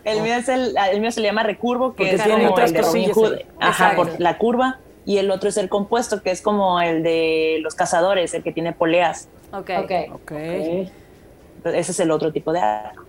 el 0.04 0.22
mío 0.22 0.34
es 0.34 0.48
el, 0.48 0.74
el 0.90 1.00
mío 1.00 1.12
se 1.12 1.20
le 1.20 1.28
llama 1.28 1.42
recurvo, 1.42 1.94
que 1.94 2.14
es 2.14 2.22
tiene 2.22 2.48
otras 2.48 2.72
cosillas. 2.72 3.16
Ajá, 3.60 3.94
por 3.94 4.20
la 4.20 4.38
curva. 4.38 4.78
Y 5.04 5.18
el 5.18 5.30
otro 5.30 5.48
es 5.48 5.56
el 5.56 5.68
compuesto, 5.68 6.22
que 6.22 6.30
es 6.30 6.42
como 6.42 6.80
el 6.80 7.02
de 7.02 7.58
los 7.60 7.74
cazadores, 7.74 8.34
el 8.34 8.42
que 8.42 8.52
tiene 8.52 8.72
poleas. 8.72 9.28
Ok. 9.52 9.70
Ok. 10.12 10.32
Ese 10.32 11.92
es 11.92 12.00
el 12.00 12.10
otro 12.10 12.32
tipo 12.32 12.52
de 12.52 12.60
arco. 12.60 13.04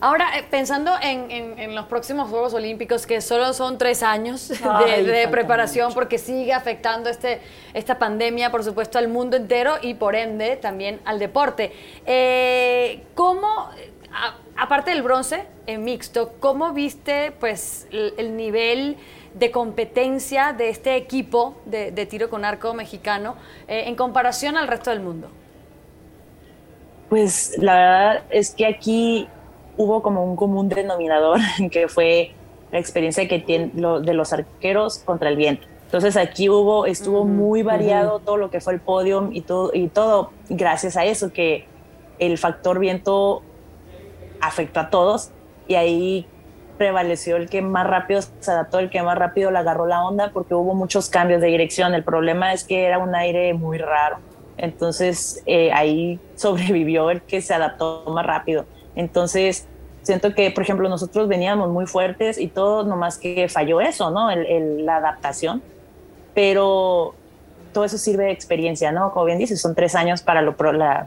Ahora, 0.00 0.38
eh, 0.38 0.44
pensando 0.50 0.92
en, 1.00 1.74
los 1.74 1.86
próximos 1.86 2.28
Juegos 2.28 2.54
Olímpicos, 2.54 3.06
que 3.06 3.20
solo 3.20 3.52
son 3.52 3.78
tres 3.78 4.02
años 4.02 4.48
de, 4.48 5.28
preparación, 5.30 5.92
porque 5.94 6.18
sigue 6.18 6.52
afectando 6.52 7.10
este, 7.10 7.40
esta 7.72 7.98
pandemia, 7.98 8.50
por 8.50 8.64
supuesto, 8.64 8.98
al 8.98 9.08
mundo 9.08 9.36
entero 9.36 9.74
y 9.80 9.94
por 9.94 10.14
ende 10.14 10.56
también 10.56 11.00
al 11.04 11.18
deporte. 11.18 11.72
Eh, 12.06 13.02
¿Cómo, 13.14 13.70
aparte 14.56 14.90
del 14.90 15.02
bronce 15.02 15.46
en 15.66 15.84
mixto, 15.84 16.34
cómo 16.40 16.72
viste 16.72 17.32
pues, 17.40 17.88
el, 17.90 18.36
nivel 18.36 18.96
de 19.34 19.50
competencia 19.50 20.52
de 20.52 20.68
este 20.68 20.96
equipo 20.96 21.56
de, 21.64 21.90
tiro 22.06 22.30
con 22.30 22.44
arco 22.44 22.74
mexicano 22.74 23.36
eh, 23.68 23.84
en 23.86 23.96
comparación 23.96 24.56
al 24.56 24.68
resto 24.68 24.90
del 24.90 25.00
mundo? 25.00 25.30
Pues 27.08 27.56
la 27.58 27.74
verdad 27.74 28.22
es 28.30 28.54
que 28.54 28.66
aquí 28.66 29.28
hubo 29.76 30.02
como 30.02 30.24
un 30.24 30.36
común 30.36 30.68
denominador 30.68 31.38
que 31.70 31.88
fue 31.88 32.32
la 32.72 32.78
experiencia 32.78 33.28
que 33.28 33.38
tiene 33.38 33.70
lo, 33.74 34.00
de 34.00 34.14
los 34.14 34.32
arqueros 34.32 34.98
contra 34.98 35.28
el 35.28 35.36
viento. 35.36 35.66
Entonces 35.84 36.16
aquí 36.16 36.48
hubo, 36.48 36.86
estuvo 36.86 37.24
muy 37.24 37.62
variado 37.62 38.18
todo 38.18 38.36
lo 38.36 38.50
que 38.50 38.60
fue 38.60 38.72
el 38.72 38.80
podio 38.80 39.28
y 39.30 39.42
todo, 39.42 39.70
y 39.72 39.86
todo 39.88 40.32
gracias 40.48 40.96
a 40.96 41.04
eso, 41.04 41.32
que 41.32 41.66
el 42.18 42.36
factor 42.36 42.80
viento 42.80 43.42
afectó 44.40 44.80
a 44.80 44.90
todos 44.90 45.30
y 45.68 45.76
ahí 45.76 46.26
prevaleció 46.76 47.36
el 47.36 47.48
que 47.48 47.62
más 47.62 47.86
rápido 47.86 48.20
se 48.40 48.50
adaptó, 48.50 48.78
el 48.78 48.90
que 48.90 49.02
más 49.02 49.16
rápido 49.16 49.50
le 49.50 49.58
agarró 49.58 49.86
la 49.86 50.04
onda, 50.04 50.30
porque 50.32 50.54
hubo 50.54 50.74
muchos 50.74 51.08
cambios 51.08 51.40
de 51.40 51.46
dirección. 51.46 51.94
El 51.94 52.02
problema 52.02 52.52
es 52.52 52.64
que 52.64 52.84
era 52.84 52.98
un 52.98 53.14
aire 53.14 53.54
muy 53.54 53.78
raro. 53.78 54.18
Entonces 54.56 55.42
eh, 55.46 55.72
ahí 55.72 56.18
sobrevivió 56.34 57.10
el 57.10 57.22
que 57.22 57.40
se 57.40 57.54
adaptó 57.54 58.04
más 58.08 58.26
rápido. 58.26 58.66
Entonces, 58.96 59.66
siento 60.02 60.34
que, 60.34 60.50
por 60.50 60.62
ejemplo, 60.62 60.88
nosotros 60.88 61.28
veníamos 61.28 61.70
muy 61.70 61.86
fuertes 61.86 62.38
y 62.38 62.48
todo, 62.48 62.84
nomás 62.84 63.18
que 63.18 63.48
falló 63.48 63.80
eso, 63.80 64.10
¿no? 64.10 64.30
la 64.34 64.96
adaptación. 64.96 65.62
Pero 66.34 67.14
todo 67.72 67.84
eso 67.84 67.98
sirve 67.98 68.24
de 68.24 68.30
experiencia, 68.30 68.92
¿no? 68.92 69.12
Como 69.12 69.26
bien 69.26 69.38
dices, 69.38 69.60
son 69.60 69.74
tres 69.74 69.94
años 69.94 70.22
para 70.22 70.42
lo, 70.42 70.54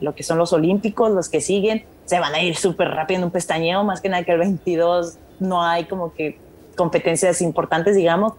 lo 0.01 0.15
que 0.15 0.23
son 0.23 0.37
los 0.37 0.53
olímpicos, 0.53 1.11
los 1.11 1.29
que 1.29 1.41
siguen, 1.41 1.85
se 2.05 2.19
van 2.19 2.35
a 2.35 2.41
ir 2.41 2.55
súper 2.55 2.89
rápido 2.89 3.19
en 3.19 3.23
un 3.25 3.31
pestañeo, 3.31 3.83
más 3.83 4.01
que 4.01 4.09
nada 4.09 4.23
que 4.23 4.31
el 4.31 4.39
22 4.39 5.17
no 5.39 5.63
hay 5.63 5.85
como 5.85 6.13
que 6.13 6.37
competencias 6.75 7.41
importantes, 7.41 7.95
digamos, 7.95 8.33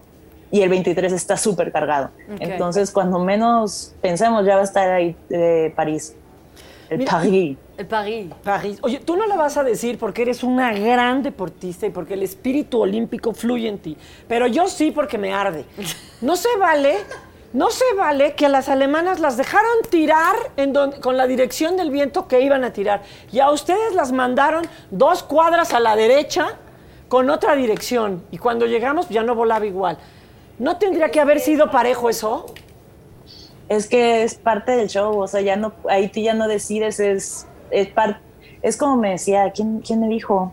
y 0.50 0.62
el 0.62 0.70
23 0.70 1.12
está 1.12 1.36
súper 1.36 1.72
cargado. 1.72 2.10
Entonces, 2.40 2.90
cuando 2.90 3.18
menos 3.18 3.94
pensemos, 4.00 4.46
ya 4.46 4.54
va 4.54 4.62
a 4.62 4.64
estar 4.64 4.90
ahí 4.90 5.14
eh, 5.30 5.72
París, 5.76 6.14
el 6.90 7.04
París. 7.04 7.56
El 7.76 7.86
París. 7.86 8.32
París. 8.42 8.78
Oye, 8.82 9.00
tú 9.00 9.16
no 9.16 9.26
lo 9.26 9.36
vas 9.36 9.56
a 9.56 9.62
decir 9.62 9.98
porque 9.98 10.22
eres 10.22 10.42
una 10.42 10.72
gran 10.72 11.22
deportista 11.22 11.86
y 11.86 11.90
porque 11.90 12.14
el 12.14 12.22
espíritu 12.22 12.80
olímpico 12.80 13.32
fluye 13.32 13.68
en 13.68 13.78
ti. 13.78 13.96
Pero 14.26 14.46
yo 14.46 14.66
sí 14.68 14.90
porque 14.90 15.18
me 15.18 15.32
arde. 15.32 15.64
No 16.20 16.36
se 16.36 16.56
vale, 16.58 16.96
no 17.52 17.70
se 17.70 17.84
vale 17.96 18.34
que 18.34 18.46
a 18.46 18.48
las 18.48 18.68
alemanas 18.68 19.20
las 19.20 19.36
dejaron 19.36 19.82
tirar 19.90 20.34
en 20.56 20.72
con 21.00 21.16
la 21.16 21.26
dirección 21.26 21.76
del 21.76 21.90
viento 21.90 22.26
que 22.26 22.40
iban 22.40 22.64
a 22.64 22.72
tirar. 22.72 23.02
Y 23.32 23.40
a 23.40 23.50
ustedes 23.50 23.94
las 23.94 24.12
mandaron 24.12 24.66
dos 24.90 25.22
cuadras 25.22 25.72
a 25.74 25.80
la 25.80 25.94
derecha 25.94 26.58
con 27.08 27.30
otra 27.30 27.54
dirección. 27.54 28.24
Y 28.30 28.38
cuando 28.38 28.66
llegamos 28.66 29.08
ya 29.08 29.22
no 29.22 29.34
volaba 29.34 29.66
igual. 29.66 29.98
¿No 30.58 30.76
tendría 30.76 31.10
que 31.10 31.20
haber 31.20 31.38
sido 31.38 31.70
parejo 31.70 32.10
eso? 32.10 32.46
Es 33.68 33.86
que 33.86 34.22
es 34.22 34.34
parte 34.34 34.72
del 34.72 34.88
show, 34.88 35.18
o 35.18 35.26
sea, 35.26 35.40
ya 35.40 35.56
no, 35.56 35.72
ahí 35.88 36.08
tú 36.08 36.20
ya 36.20 36.34
no 36.34 36.48
decides, 36.48 37.00
es 37.00 37.46
es, 37.70 37.88
es 38.62 38.76
como 38.76 38.96
me 38.96 39.10
decía, 39.10 39.50
¿quién, 39.52 39.80
¿quién 39.80 40.00
me 40.00 40.08
dijo? 40.08 40.52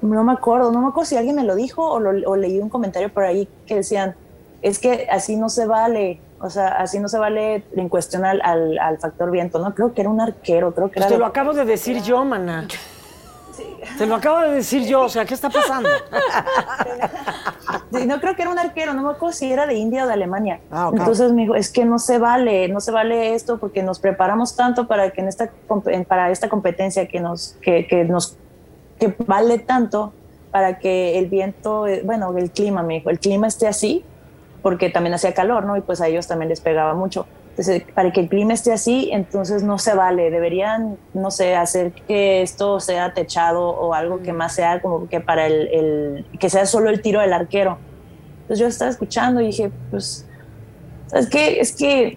No 0.00 0.22
me 0.22 0.32
acuerdo, 0.32 0.70
no 0.70 0.80
me 0.80 0.88
acuerdo 0.88 1.08
si 1.08 1.16
alguien 1.16 1.36
me 1.36 1.44
lo 1.44 1.54
dijo 1.54 1.84
o, 1.84 1.98
lo, 1.98 2.36
leí 2.36 2.58
un 2.58 2.68
comentario 2.68 3.12
por 3.12 3.24
ahí 3.24 3.48
que 3.66 3.76
decían, 3.76 4.14
es 4.62 4.78
que 4.78 5.08
así 5.10 5.36
no 5.36 5.48
se 5.48 5.66
vale, 5.66 6.20
o 6.40 6.50
sea, 6.50 6.68
así 6.68 6.98
no 7.00 7.08
se 7.08 7.18
vale 7.18 7.64
en 7.74 7.88
cuestión 7.88 8.24
al, 8.24 8.40
al, 8.78 8.98
factor 8.98 9.30
viento, 9.30 9.58
¿no? 9.58 9.74
Creo 9.74 9.94
que 9.94 10.02
era 10.02 10.10
un 10.10 10.20
arquero, 10.20 10.72
creo 10.72 10.88
que 10.88 10.94
pues 10.94 11.06
era... 11.06 11.16
Te 11.16 11.18
lo 11.18 11.26
acabo 11.26 11.52
de 11.52 11.64
decir 11.64 12.02
yo, 12.02 12.24
mana. 12.24 12.68
Te 13.96 14.06
lo 14.06 14.16
acabo 14.16 14.40
de 14.40 14.52
decir 14.52 14.86
yo, 14.86 15.02
o 15.02 15.08
sea, 15.08 15.24
¿qué 15.24 15.34
está 15.34 15.50
pasando? 15.50 15.88
no 18.06 18.20
creo 18.20 18.34
que 18.34 18.42
era 18.42 18.50
un 18.50 18.58
arquero, 18.58 18.94
no 18.94 19.02
me 19.02 19.10
acuerdo 19.10 19.32
si 19.32 19.52
era 19.52 19.66
de 19.66 19.74
India 19.74 20.04
o 20.04 20.06
de 20.06 20.12
Alemania. 20.12 20.60
Ah, 20.70 20.90
Entonces 20.92 21.32
me 21.32 21.42
dijo, 21.42 21.54
es 21.54 21.70
que 21.70 21.84
no 21.84 21.98
se 21.98 22.18
vale, 22.18 22.68
no 22.68 22.80
se 22.80 22.90
vale 22.90 23.34
esto 23.34 23.58
porque 23.58 23.82
nos 23.82 23.98
preparamos 23.98 24.56
tanto 24.56 24.86
para 24.86 25.10
que 25.10 25.20
en 25.20 25.28
esta, 25.28 25.50
para 26.06 26.30
esta 26.30 26.48
competencia 26.48 27.06
que 27.08 27.20
nos, 27.20 27.56
que, 27.60 27.86
que 27.86 28.04
nos, 28.04 28.36
que 28.98 29.14
vale 29.26 29.58
tanto 29.58 30.12
para 30.50 30.78
que 30.78 31.18
el 31.18 31.26
viento, 31.26 31.86
eh, 31.86 32.02
bueno, 32.04 32.36
el 32.36 32.50
clima, 32.50 32.82
me 32.82 32.94
dijo, 32.94 33.10
el 33.10 33.18
clima 33.18 33.46
esté 33.46 33.66
así, 33.66 34.04
porque 34.62 34.90
también 34.90 35.14
hacía 35.14 35.34
calor, 35.34 35.64
¿no? 35.64 35.76
Y 35.76 35.82
pues 35.82 36.00
a 36.00 36.08
ellos 36.08 36.26
también 36.26 36.48
les 36.48 36.60
pegaba 36.60 36.94
mucho. 36.94 37.26
Entonces, 37.58 37.82
para 37.92 38.12
que 38.12 38.20
el 38.20 38.28
clima 38.28 38.54
esté 38.54 38.72
así, 38.72 39.10
entonces 39.12 39.64
no 39.64 39.78
se 39.78 39.92
vale. 39.92 40.30
Deberían, 40.30 40.96
no 41.12 41.32
sé, 41.32 41.56
hacer 41.56 41.90
que 41.90 42.40
esto 42.40 42.78
sea 42.78 43.14
techado 43.14 43.70
o 43.70 43.94
algo 43.94 44.22
que 44.22 44.32
más 44.32 44.54
sea 44.54 44.80
como 44.80 45.08
que 45.08 45.18
para 45.18 45.48
el, 45.48 46.24
que 46.38 46.50
sea 46.50 46.66
solo 46.66 46.88
el 46.88 47.02
tiro 47.02 47.20
del 47.20 47.32
arquero. 47.32 47.78
Entonces 48.42 48.60
yo 48.60 48.66
estaba 48.68 48.92
escuchando 48.92 49.40
y 49.40 49.46
dije, 49.46 49.72
pues, 49.90 50.24
¿sabes 51.08 51.28
qué? 51.28 51.58
Es 51.58 51.74
que 51.74 52.16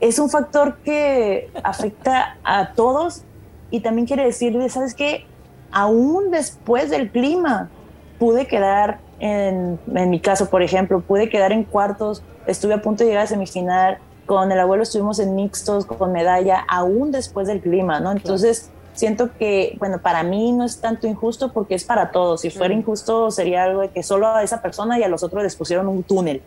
es 0.00 0.18
un 0.18 0.28
factor 0.28 0.78
que 0.78 1.48
afecta 1.62 2.36
a 2.42 2.72
todos 2.72 3.22
y 3.70 3.78
también 3.78 4.08
quiere 4.08 4.24
decirle, 4.24 4.68
¿sabes 4.68 4.94
qué? 4.94 5.26
Aún 5.70 6.32
después 6.32 6.90
del 6.90 7.12
clima, 7.12 7.70
pude 8.18 8.48
quedar 8.48 8.98
en, 9.20 9.78
en 9.94 10.10
mi 10.10 10.18
caso, 10.18 10.50
por 10.50 10.64
ejemplo, 10.64 11.02
pude 11.02 11.28
quedar 11.28 11.52
en 11.52 11.62
cuartos, 11.62 12.24
estuve 12.48 12.74
a 12.74 12.82
punto 12.82 13.04
de 13.04 13.10
llegar 13.10 13.22
a 13.22 13.26
semifinal, 13.28 13.98
con 14.30 14.52
el 14.52 14.60
abuelo 14.60 14.84
estuvimos 14.84 15.18
en 15.18 15.34
mixtos, 15.34 15.84
con 15.86 16.12
medalla, 16.12 16.64
aún 16.68 17.10
después 17.10 17.48
del 17.48 17.60
clima, 17.60 17.98
¿no? 17.98 18.12
Entonces, 18.12 18.70
siento 18.92 19.30
que, 19.36 19.76
bueno, 19.80 19.98
para 19.98 20.22
mí 20.22 20.52
no 20.52 20.64
es 20.64 20.80
tanto 20.80 21.08
injusto 21.08 21.52
porque 21.52 21.74
es 21.74 21.82
para 21.82 22.12
todos. 22.12 22.42
Si 22.42 22.50
fuera 22.50 22.72
injusto, 22.72 23.32
sería 23.32 23.64
algo 23.64 23.80
de 23.80 23.88
que 23.88 24.04
solo 24.04 24.28
a 24.28 24.44
esa 24.44 24.62
persona 24.62 25.00
y 25.00 25.02
a 25.02 25.08
los 25.08 25.24
otros 25.24 25.42
les 25.42 25.56
pusieron 25.56 25.88
un 25.88 26.04
túnel. 26.04 26.42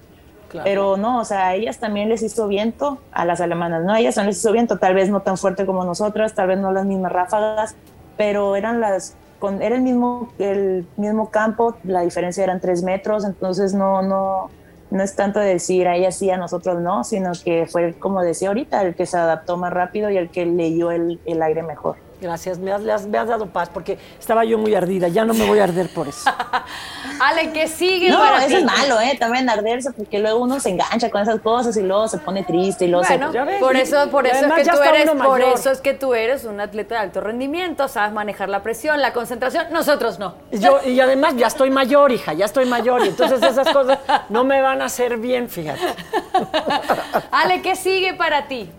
Pero 0.64 0.96
no, 0.96 1.20
o 1.20 1.26
sea, 1.26 1.48
a 1.48 1.56
ellas 1.56 1.78
también 1.80 2.08
les 2.08 2.24
hizo 2.24 2.48
viento, 2.48 3.00
a 3.12 3.26
las 3.26 3.42
alemanas, 3.42 3.84
¿no? 3.84 3.92
A 3.92 4.00
ellas 4.00 4.16
también 4.16 4.30
les 4.30 4.38
hizo 4.38 4.54
viento, 4.54 4.78
tal 4.78 4.94
vez 4.94 5.10
no 5.10 5.20
tan 5.20 5.36
fuerte 5.38 5.66
como 5.66 5.84
nosotras, 5.84 6.34
tal 6.36 6.48
vez 6.48 6.60
no 6.60 6.72
las 6.72 6.86
mismas 6.86 7.12
ráfagas, 7.12 7.76
pero 8.16 8.56
eran 8.56 8.80
las, 8.80 9.18
con, 9.40 9.62
era 9.62 9.76
el 9.76 9.82
mismo, 9.82 10.32
el 10.40 10.88
mismo 10.96 11.32
campo, 11.32 11.76
la 11.84 12.00
diferencia 12.00 12.46
eran 12.46 12.62
tres 12.62 12.82
metros, 12.82 13.26
entonces 13.26 13.74
no, 13.74 14.02
no, 14.02 14.50
no 14.94 15.04
es 15.04 15.16
tanto 15.16 15.40
decir 15.40 15.88
a 15.88 15.96
ella 15.96 16.12
sí, 16.12 16.30
a 16.30 16.38
nosotros 16.38 16.80
no, 16.80 17.04
sino 17.04 17.32
que 17.44 17.66
fue, 17.66 17.96
como 17.98 18.22
decía 18.22 18.50
ahorita, 18.50 18.84
el 18.84 18.94
que 18.94 19.08
se 19.08 19.18
adaptó 19.18 19.58
más 19.58 19.74
rápido 19.74 20.12
y 20.12 20.18
el 20.18 20.30
que 20.30 20.46
leyó 20.46 20.92
el, 20.92 21.20
el 21.26 21.42
aire 21.42 21.64
mejor. 21.64 22.03
Gracias, 22.24 22.58
me 22.58 22.72
has, 22.72 23.06
me 23.06 23.18
has, 23.18 23.28
dado 23.28 23.48
paz 23.48 23.70
porque 23.74 23.98
estaba 24.18 24.46
yo 24.46 24.58
muy 24.58 24.74
ardida, 24.74 25.10
ya 25.10 25.26
no 25.26 25.34
me 25.34 25.46
voy 25.46 25.60
a 25.60 25.66
arder 25.66 25.90
por 25.90 26.08
eso. 26.08 26.30
Ale, 27.20 27.52
¿qué 27.52 27.68
sigue 27.68 28.10
no, 28.10 28.38
eso 28.38 28.58
es 28.58 28.64
malo, 28.64 29.00
¿eh? 29.02 29.18
También 29.20 29.50
arderse 29.50 29.92
porque 29.92 30.20
luego 30.20 30.40
uno 30.40 30.60
se 30.62 30.70
engancha 30.70 31.10
con 31.10 31.22
esas 31.22 31.42
cosas 31.42 31.76
y 31.76 31.82
luego 31.82 32.08
se 32.08 32.18
pone 32.18 32.44
triste 32.44 32.86
y 32.86 32.88
luego 32.88 33.06
bueno, 33.06 33.32
se... 33.32 33.60
por 33.60 33.76
eso, 33.76 34.10
por 34.10 34.26
eso 34.26 34.46
es 34.46 34.54
que 34.54 34.72
tú 34.72 34.82
eres, 34.82 35.10
por 35.12 35.42
eso 35.42 35.72
es 35.72 35.82
que 35.82 35.94
tú 35.94 36.14
eres 36.14 36.46
un 36.46 36.62
atleta 36.62 36.96
de 36.96 37.02
alto 37.02 37.20
rendimiento, 37.20 37.90
sabes 37.90 38.14
manejar 38.14 38.48
la 38.48 38.64
presión, 38.64 39.02
la 39.02 39.12
concentración, 39.12 39.68
nosotros 39.72 40.18
no. 40.18 40.36
Yo, 40.52 40.80
y 40.86 41.00
además 41.02 41.36
ya 41.36 41.48
estoy 41.48 41.72
mayor, 41.72 42.14
hija, 42.14 42.32
ya 42.34 42.46
estoy 42.46 42.66
mayor 42.66 43.06
y 43.06 43.10
entonces 43.10 43.44
esas 43.44 43.70
cosas 43.74 44.00
no 44.30 44.46
me 44.46 44.62
van 44.62 44.82
a 44.82 44.86
hacer 44.86 45.18
bien, 45.18 45.50
fíjate. 45.50 45.82
Ale, 47.32 47.62
¿qué 47.62 47.76
sigue 47.76 48.14
para 48.14 48.48
ti? 48.48 48.72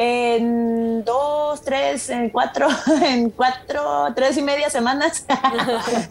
En 0.00 1.04
dos, 1.04 1.60
tres, 1.62 2.08
en 2.08 2.30
cuatro, 2.30 2.68
en 3.04 3.30
cuatro, 3.30 4.06
tres 4.14 4.36
y 4.36 4.42
media 4.42 4.70
semanas. 4.70 5.26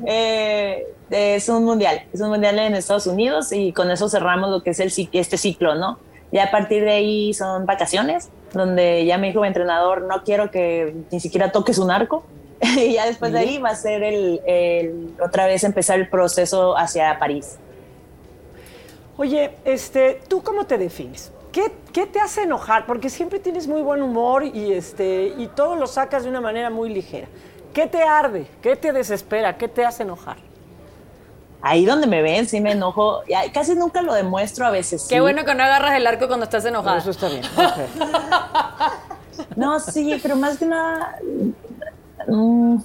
Eh, 0.06 0.86
es 1.10 1.48
un 1.48 1.64
mundial, 1.64 2.04
es 2.12 2.20
un 2.20 2.30
mundial 2.30 2.60
en 2.60 2.76
Estados 2.76 3.08
Unidos 3.08 3.54
y 3.54 3.72
con 3.72 3.90
eso 3.90 4.10
cerramos 4.10 4.50
lo 4.50 4.62
que 4.62 4.72
es 4.72 4.80
el, 4.82 4.92
este 5.14 5.38
ciclo, 5.38 5.76
¿no? 5.76 6.00
Ya 6.34 6.46
a 6.46 6.52
partir 6.52 6.84
de 6.84 6.92
ahí 6.92 7.34
son 7.34 7.66
vacaciones, 7.66 8.30
donde 8.52 9.06
ya 9.06 9.18
me 9.18 9.28
dijo 9.28 9.40
mi 9.40 9.48
entrenador, 9.48 10.02
no 10.02 10.24
quiero 10.24 10.52
que 10.52 10.94
ni 11.10 11.22
siquiera 11.22 11.54
toques 11.54 11.78
un 11.78 11.90
arco. 11.90 12.26
y 12.62 12.94
ya 12.94 13.06
después 13.06 13.32
de 13.32 13.40
ahí 13.40 13.58
va 13.58 13.70
a 13.70 13.76
ser 13.76 14.04
el, 14.04 15.16
otra 15.24 15.46
vez 15.46 15.64
empezar 15.64 15.98
el 15.98 16.10
proceso 16.10 16.78
hacia 16.78 17.18
París. 17.20 17.58
Oye, 19.16 19.52
este, 19.64 20.20
¿tú 20.28 20.44
cómo 20.44 20.66
te 20.66 20.78
defines? 20.78 21.32
¿Qué, 21.58 21.72
¿Qué, 21.92 22.06
te 22.06 22.20
hace 22.20 22.44
enojar? 22.44 22.86
Porque 22.86 23.10
siempre 23.10 23.40
tienes 23.40 23.68
muy 23.68 23.82
buen 23.82 24.04
humor 24.04 24.44
y, 24.44 24.74
este, 24.74 25.34
y 25.36 25.48
todo 25.48 25.76
lo 25.76 25.88
sacas 25.88 26.22
de 26.22 26.30
una 26.30 26.40
manera 26.40 26.70
muy 26.70 26.94
ligera. 26.94 27.28
¿Qué 27.74 27.88
te 27.88 28.04
arde? 28.04 28.46
¿Qué 28.62 28.76
te 28.76 28.94
desespera? 28.94 29.58
¿Qué 29.58 29.68
te 29.68 29.84
hace 29.84 30.04
enojar? 30.04 30.38
ahí 31.60 31.84
donde 31.84 32.06
me 32.06 32.22
ven, 32.22 32.48
sí 32.48 32.62
me 32.62 32.74
enojo. 32.74 33.24
Casi 33.56 33.74
nunca 33.74 34.04
lo 34.04 34.14
demuestro, 34.14 34.68
a 34.68 34.70
veces 34.70 35.08
Qué 35.10 35.20
bueno 35.20 35.46
que 35.46 35.56
no 35.56 35.64
agarras 35.64 35.96
el 35.96 36.06
arco 36.06 36.28
cuando 36.28 36.44
estás 36.44 36.64
enojada. 36.64 37.00
Eso 37.00 37.10
está 37.10 37.28
bien. 37.28 37.42
no, 39.56 39.80
sí, 39.80 40.20
pero 40.22 40.36
más 40.36 40.60
que 40.60 40.68
nada. 40.68 41.18
Mm, 42.28 42.78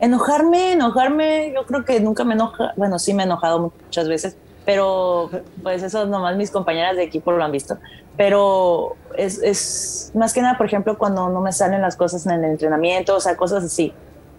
enojarme, 0.00 0.72
enojarme, 0.72 1.52
yo 1.54 1.64
creo 1.64 1.84
que 1.84 2.00
nunca 2.00 2.24
me 2.24 2.34
enoja. 2.34 2.72
Bueno, 2.76 2.98
sí 2.98 3.14
me 3.14 3.22
he 3.22 3.26
enojado 3.26 3.72
muchas 3.84 4.08
veces, 4.08 4.36
pero 4.64 5.30
pues 5.62 5.82
eso 5.82 6.06
nomás 6.06 6.36
mis 6.36 6.50
compañeras 6.50 6.96
de 6.96 7.04
equipo 7.04 7.32
lo 7.32 7.42
han 7.42 7.52
visto. 7.52 7.78
Pero 8.16 8.96
es, 9.16 9.38
es 9.42 10.12
más 10.14 10.32
que 10.34 10.42
nada, 10.42 10.58
por 10.58 10.66
ejemplo, 10.66 10.98
cuando 10.98 11.28
no 11.28 11.40
me 11.40 11.52
salen 11.52 11.80
las 11.80 11.96
cosas 11.96 12.26
en 12.26 12.32
el 12.32 12.44
entrenamiento, 12.44 13.16
o 13.16 13.20
sea, 13.20 13.36
cosas 13.36 13.64
así 13.64 13.92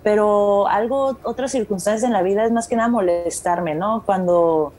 pero 0.03 0.67
algo, 0.67 1.17
otras 1.23 1.51
circunstancias 1.51 2.03
en 2.03 2.13
la 2.13 2.23
vida 2.23 2.45
es 2.45 2.51
más 2.51 2.67
que 2.67 2.75
nada 2.75 2.89
molestarme, 2.89 3.75
¿no? 3.75 4.03
Cuando, 4.05 4.73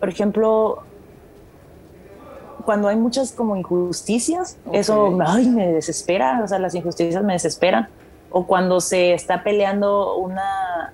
por 0.00 0.08
ejemplo, 0.08 0.82
cuando 2.64 2.88
hay 2.88 2.96
muchas 2.96 3.32
como 3.32 3.56
injusticias, 3.56 4.56
eso 4.72 5.18
ay, 5.26 5.48
me 5.48 5.72
desespera, 5.72 6.40
o 6.42 6.48
sea, 6.48 6.58
las 6.58 6.74
injusticias 6.74 7.22
me 7.22 7.34
desesperan. 7.34 7.88
O 8.30 8.46
cuando 8.46 8.80
se 8.80 9.12
está 9.12 9.44
peleando 9.44 10.16
una, 10.16 10.92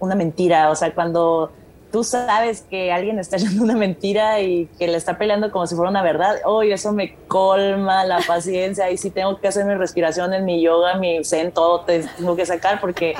una 0.00 0.14
mentira, 0.14 0.70
o 0.70 0.74
sea, 0.74 0.92
cuando 0.92 1.50
tú 1.92 2.02
sabes 2.02 2.62
que 2.62 2.90
alguien 2.90 3.18
está 3.18 3.36
echando 3.36 3.62
una 3.62 3.76
mentira 3.76 4.40
y 4.40 4.66
que 4.78 4.88
le 4.88 4.96
está 4.96 5.18
peleando 5.18 5.52
como 5.52 5.66
si 5.66 5.76
fuera 5.76 5.90
una 5.90 6.02
verdad, 6.02 6.36
oh, 6.44 6.62
eso 6.62 6.92
me 6.92 7.14
colma 7.28 8.04
la 8.04 8.18
paciencia 8.26 8.90
y 8.90 8.96
si 8.96 9.10
tengo 9.10 9.38
que 9.38 9.48
hacer 9.48 9.64
mi 9.66 9.74
respiración 9.74 10.32
en 10.32 10.44
mi 10.44 10.60
yoga, 10.60 10.96
mi 10.96 11.22
zen, 11.22 11.52
todo 11.52 11.82
tengo 11.82 12.34
que 12.34 12.46
sacar 12.46 12.80
porque 12.80 13.14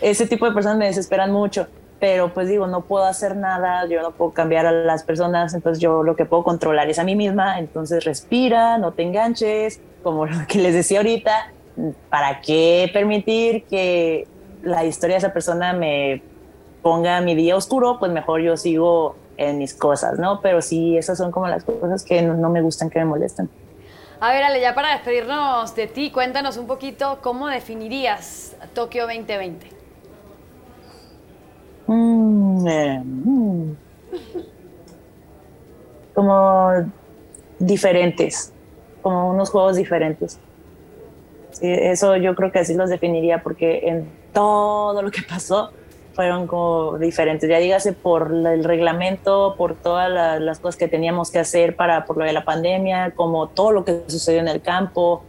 ese 0.00 0.26
tipo 0.26 0.46
de 0.46 0.52
personas 0.52 0.78
me 0.78 0.86
desesperan 0.86 1.32
mucho. 1.32 1.66
Pero 2.00 2.34
pues 2.34 2.48
digo, 2.48 2.66
no 2.66 2.82
puedo 2.82 3.04
hacer 3.04 3.34
nada, 3.34 3.86
yo 3.86 4.02
no 4.02 4.10
puedo 4.10 4.32
cambiar 4.32 4.66
a 4.66 4.72
las 4.72 5.04
personas, 5.04 5.54
entonces 5.54 5.80
yo 5.80 6.02
lo 6.02 6.16
que 6.16 6.26
puedo 6.26 6.44
controlar 6.44 6.90
es 6.90 6.98
a 6.98 7.04
mí 7.04 7.16
misma, 7.16 7.58
entonces 7.58 8.04
respira, 8.04 8.76
no 8.76 8.92
te 8.92 9.04
enganches, 9.04 9.80
como 10.02 10.26
lo 10.26 10.46
que 10.46 10.58
les 10.58 10.74
decía 10.74 10.98
ahorita, 10.98 11.52
¿para 12.10 12.42
qué 12.42 12.90
permitir 12.92 13.64
que 13.64 14.26
la 14.62 14.84
historia 14.84 15.14
de 15.14 15.18
esa 15.18 15.32
persona 15.32 15.72
me 15.72 16.20
ponga 16.84 17.22
mi 17.22 17.34
día 17.34 17.56
oscuro, 17.56 17.98
pues 17.98 18.12
mejor 18.12 18.42
yo 18.42 18.58
sigo 18.58 19.16
en 19.38 19.56
mis 19.56 19.74
cosas, 19.74 20.18
¿no? 20.18 20.42
Pero 20.42 20.60
sí, 20.60 20.98
esas 20.98 21.16
son 21.16 21.32
como 21.32 21.48
las 21.48 21.64
cosas 21.64 22.04
que 22.04 22.20
no, 22.20 22.50
me 22.50 22.60
gustan, 22.60 22.90
que 22.90 22.98
me 22.98 23.06
molestan. 23.06 23.48
A 24.20 24.32
ver, 24.32 24.44
Ale, 24.44 24.60
ya 24.60 24.74
para 24.74 24.92
despedirnos 24.92 25.74
de 25.74 25.86
ti, 25.86 26.10
cuéntanos 26.10 26.58
un 26.58 26.66
poquito 26.66 27.20
cómo 27.22 27.48
definirías 27.48 28.54
Tokio 28.74 29.04
2020. 29.06 29.66
Mm, 31.86 32.68
eh, 32.68 33.02
mm. 33.02 33.72
Como 36.14 36.70
diferentes, 37.58 38.52
como 39.00 39.30
unos 39.30 39.48
juegos 39.48 39.76
diferentes. 39.76 40.38
Sí, 41.50 41.66
eso 41.66 42.16
yo 42.16 42.34
creo 42.34 42.52
que 42.52 42.58
así 42.58 42.74
los 42.74 42.90
definiría 42.90 43.42
porque 43.42 43.88
en 43.88 44.10
todo 44.34 45.00
lo 45.00 45.10
que 45.10 45.22
pasó, 45.22 45.72
fueron 46.14 46.46
como 46.46 46.96
diferentes, 46.98 47.48
ya 47.48 47.58
dígase 47.58 47.92
por 47.92 48.32
el 48.32 48.64
reglamento, 48.64 49.54
por 49.58 49.74
todas 49.74 50.40
las 50.40 50.58
cosas 50.60 50.76
que 50.76 50.88
teníamos 50.88 51.30
que 51.30 51.40
hacer 51.40 51.76
para 51.76 52.04
por 52.04 52.16
lo 52.16 52.24
de 52.24 52.32
la 52.32 52.44
pandemia, 52.44 53.12
como 53.16 53.48
todo 53.48 53.72
lo 53.72 53.84
que 53.84 54.02
sucedió 54.06 54.40
en 54.40 54.48
el 54.48 54.62
campo, 54.62 55.24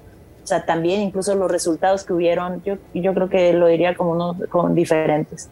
o 0.45 0.47
sea, 0.47 0.63
también 0.63 1.01
incluso 1.01 1.33
los 1.33 1.49
resultados 1.49 2.03
que 2.03 2.13
hubieron, 2.13 2.61
yo, 2.63 2.75
yo 2.93 3.15
creo 3.15 3.29
que 3.29 3.51
lo 3.53 3.65
diría 3.65 3.95
como, 3.95 4.11
unos, 4.11 4.37
como 4.49 4.69
diferentes. 4.69 5.49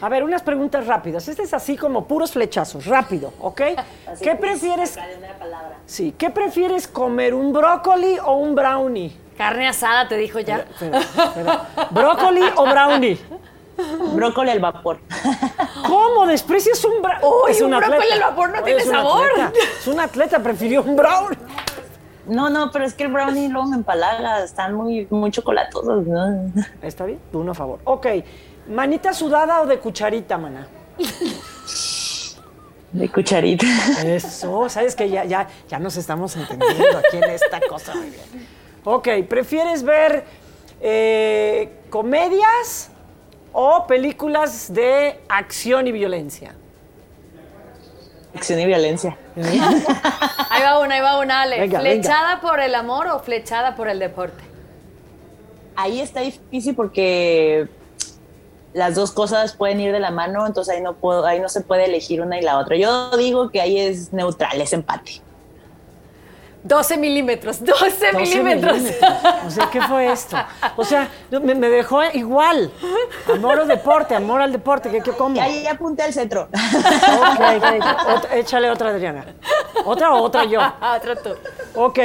A 0.00 0.08
ver, 0.08 0.24
unas 0.24 0.42
preguntas 0.42 0.88
rápidas. 0.88 1.28
Este 1.28 1.44
es 1.44 1.54
así 1.54 1.76
como 1.76 2.06
puros 2.06 2.32
flechazos, 2.32 2.86
rápido, 2.86 3.32
¿ok? 3.40 3.62
¿Qué 4.20 4.34
prefieres? 4.34 4.98
Sí, 5.86 6.12
¿qué 6.18 6.30
prefieres 6.30 6.88
comer, 6.88 7.32
un 7.32 7.52
brócoli 7.52 8.18
o 8.24 8.34
un 8.38 8.56
brownie? 8.56 9.16
Carne 9.38 9.68
asada, 9.68 10.08
te 10.08 10.16
dijo 10.16 10.40
ya. 10.40 10.66
¿Brócoli 11.90 12.42
o 12.56 12.64
brownie? 12.64 13.18
Brócoli 14.14 14.50
al 14.50 14.60
vapor. 14.60 14.98
¿Cómo? 15.86 16.26
¿Desprecias 16.26 16.84
un 16.84 17.02
brownie? 17.02 17.50
es 17.50 17.60
un, 17.60 17.70
brócoli 17.70 18.10
al 18.12 18.20
vapor 18.20 18.50
no 18.50 18.62
tiene 18.62 18.80
sabor. 18.80 19.28
Es 19.78 19.86
un 19.86 20.00
atleta, 20.00 20.40
prefirió 20.40 20.82
un 20.82 20.96
brownie. 20.96 21.38
No, 22.26 22.48
no, 22.48 22.70
pero 22.70 22.84
es 22.84 22.94
que 22.94 23.04
el 23.04 23.12
brownie 23.12 23.48
luego 23.48 23.68
me 23.68 23.76
empalaga, 23.76 24.42
están 24.44 24.74
muy, 24.74 25.06
muy 25.10 25.30
chocolatosos. 25.30 26.06
¿no? 26.06 26.52
Está 26.82 27.04
bien, 27.04 27.20
tú 27.30 27.40
uno 27.40 27.52
a 27.52 27.54
favor. 27.54 27.80
Ok, 27.84 28.06
¿manita 28.68 29.12
sudada 29.12 29.60
o 29.60 29.66
de 29.66 29.78
cucharita, 29.78 30.38
mana? 30.38 30.66
De 32.92 33.08
cucharita. 33.10 33.66
Eso, 34.04 34.68
sabes 34.68 34.94
que 34.94 35.10
ya, 35.10 35.24
ya, 35.24 35.48
ya 35.68 35.78
nos 35.78 35.96
estamos 35.96 36.34
entendiendo 36.36 36.98
aquí 36.98 37.16
en 37.16 37.24
esta 37.24 37.60
cosa. 37.68 37.94
Muy 37.94 38.10
bien. 38.10 38.46
Ok, 38.84 39.08
¿prefieres 39.28 39.82
ver 39.82 40.24
eh, 40.80 41.72
comedias 41.90 42.90
o 43.54 43.86
películas 43.86 44.74
de 44.74 45.20
acción 45.28 45.86
y 45.86 45.92
violencia? 45.92 46.54
Acción 48.34 48.58
y 48.58 48.66
violencia. 48.66 49.16
ahí 50.50 50.62
va 50.62 50.80
una, 50.80 50.96
ahí 50.96 51.00
va 51.00 51.20
una, 51.20 51.42
Ale. 51.42 51.68
¿Flechada 51.68 52.40
por 52.40 52.58
el 52.58 52.74
amor 52.74 53.06
o 53.06 53.20
flechada 53.20 53.76
por 53.76 53.88
el 53.88 54.00
deporte? 54.00 54.42
Ahí 55.76 56.00
está 56.00 56.20
difícil 56.20 56.74
porque 56.74 57.68
las 58.72 58.96
dos 58.96 59.12
cosas 59.12 59.54
pueden 59.54 59.80
ir 59.80 59.92
de 59.92 60.00
la 60.00 60.10
mano, 60.10 60.46
entonces 60.46 60.74
ahí 60.74 60.82
no 60.82 60.94
puedo, 60.94 61.24
ahí 61.24 61.38
no 61.38 61.48
se 61.48 61.60
puede 61.60 61.84
elegir 61.84 62.20
una 62.20 62.38
y 62.38 62.42
la 62.42 62.58
otra. 62.58 62.76
Yo 62.76 63.16
digo 63.16 63.50
que 63.50 63.60
ahí 63.60 63.78
es 63.78 64.12
neutral, 64.12 64.60
es 64.60 64.72
empate. 64.72 65.22
12 66.64 66.96
milímetros, 66.96 67.62
12, 67.62 68.12
milímetros. 68.14 68.80
O 69.46 69.50
sea, 69.50 69.68
¿qué 69.70 69.82
fue 69.82 70.10
esto? 70.10 70.38
O 70.76 70.84
sea, 70.84 71.10
me, 71.30 71.68
dejó 71.68 72.02
igual. 72.14 72.72
Amor 73.30 73.60
al 73.60 73.68
deporte, 73.68 74.14
amor 74.14 74.40
al 74.40 74.50
deporte. 74.50 74.90
¿Qué, 74.90 75.02
qué 75.02 75.12
cómo? 75.12 75.40
Ahí 75.40 75.66
apunté 75.66 76.04
al 76.04 76.14
centro. 76.14 76.48
Ok, 76.48 78.32
échale 78.32 78.70
otra, 78.70 78.88
Adriana. 78.88 79.26
¿Otra 79.84 80.14
o 80.14 80.22
otra 80.22 80.44
yo? 80.44 80.58
otra 80.96 81.16
tú. 81.16 81.34
Ok, 81.74 81.98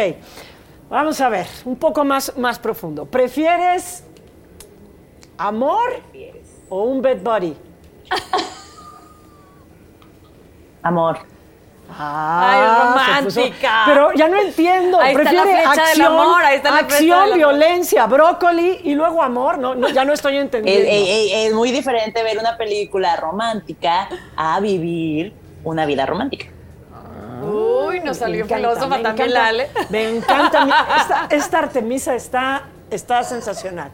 vamos 0.90 1.22
a 1.22 1.30
ver, 1.30 1.48
un 1.64 1.78
poco 1.78 2.04
más, 2.04 2.38
más 2.38 2.60
profundo. 2.60 3.06
¿Prefieres 3.06 4.04
amor 5.38 6.02
o 6.68 6.84
un 6.84 7.02
bed 7.02 7.22
buddy? 7.24 7.56
Amor. 10.84 11.39
Ay, 12.02 12.62
romántica. 12.62 13.84
Pero 13.86 14.14
ya 14.14 14.30
no 14.30 14.40
entiendo. 14.40 15.02
Ahí 15.02 15.14
está 15.14 15.34
la 15.34 15.44
flecha 15.44 15.72
acción, 15.72 15.98
del 15.98 16.06
amor, 16.06 16.42
ahí 16.46 16.56
está 16.56 16.72
la 16.72 16.78
acción, 16.78 17.34
violencia, 17.34 18.06
brócoli 18.06 18.80
y 18.86 18.96
luego 18.96 19.22
amor. 19.22 19.58
No, 19.58 19.90
ya 19.90 20.06
no 20.06 20.14
estoy 20.14 20.38
entendiendo. 20.38 20.88
Es, 20.90 21.54
muy 21.54 21.72
diferente 21.72 22.24
ver 22.24 22.38
una 22.38 22.56
película 22.56 23.18
romántica 23.18 24.08
a 24.38 24.62
vivir 24.62 25.34
una 25.66 25.86
vida 25.86 26.06
romántica. 26.06 26.46
Uy, 27.44 28.00
nos 28.00 28.18
salió 28.18 28.46
filósofa 28.46 29.02
también 29.02 29.34
la 29.34 29.48
Ale. 29.48 29.70
Me 29.90 30.08
encanta. 30.10 30.68
Esta, 31.02 31.28
esta, 31.30 31.60
Artemisa 31.60 32.16
está, 32.16 32.64
está 32.90 33.24
sensacional. 33.24 33.92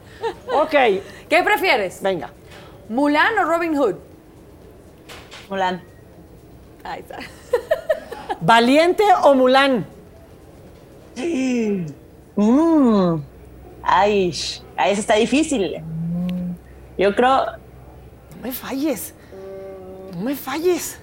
Ok. 0.53 0.75
¿Qué 1.27 1.41
prefieres? 1.43 2.03
Venga. 2.03 2.29
¿Mulan 2.87 3.35
o 3.39 3.45
Robin 3.45 3.75
Hood? 3.75 3.95
Mulan. 5.49 5.94
Ahí 6.85 6.99
está. 6.99 7.17
¿Valiente 8.41 9.03
o 9.23 9.33
Mulan? 9.33 9.85
Mm. 12.35 13.17
Ay, 13.81 14.33
ahí 14.77 14.93
está 14.93 15.15
difícil. 15.15 15.83
Yo 16.97 17.15
creo. 17.15 17.45
No 18.35 18.41
me 18.43 18.51
falles. 18.51 19.15
No 20.13 20.21
me 20.21 20.35
falles. 20.35 20.99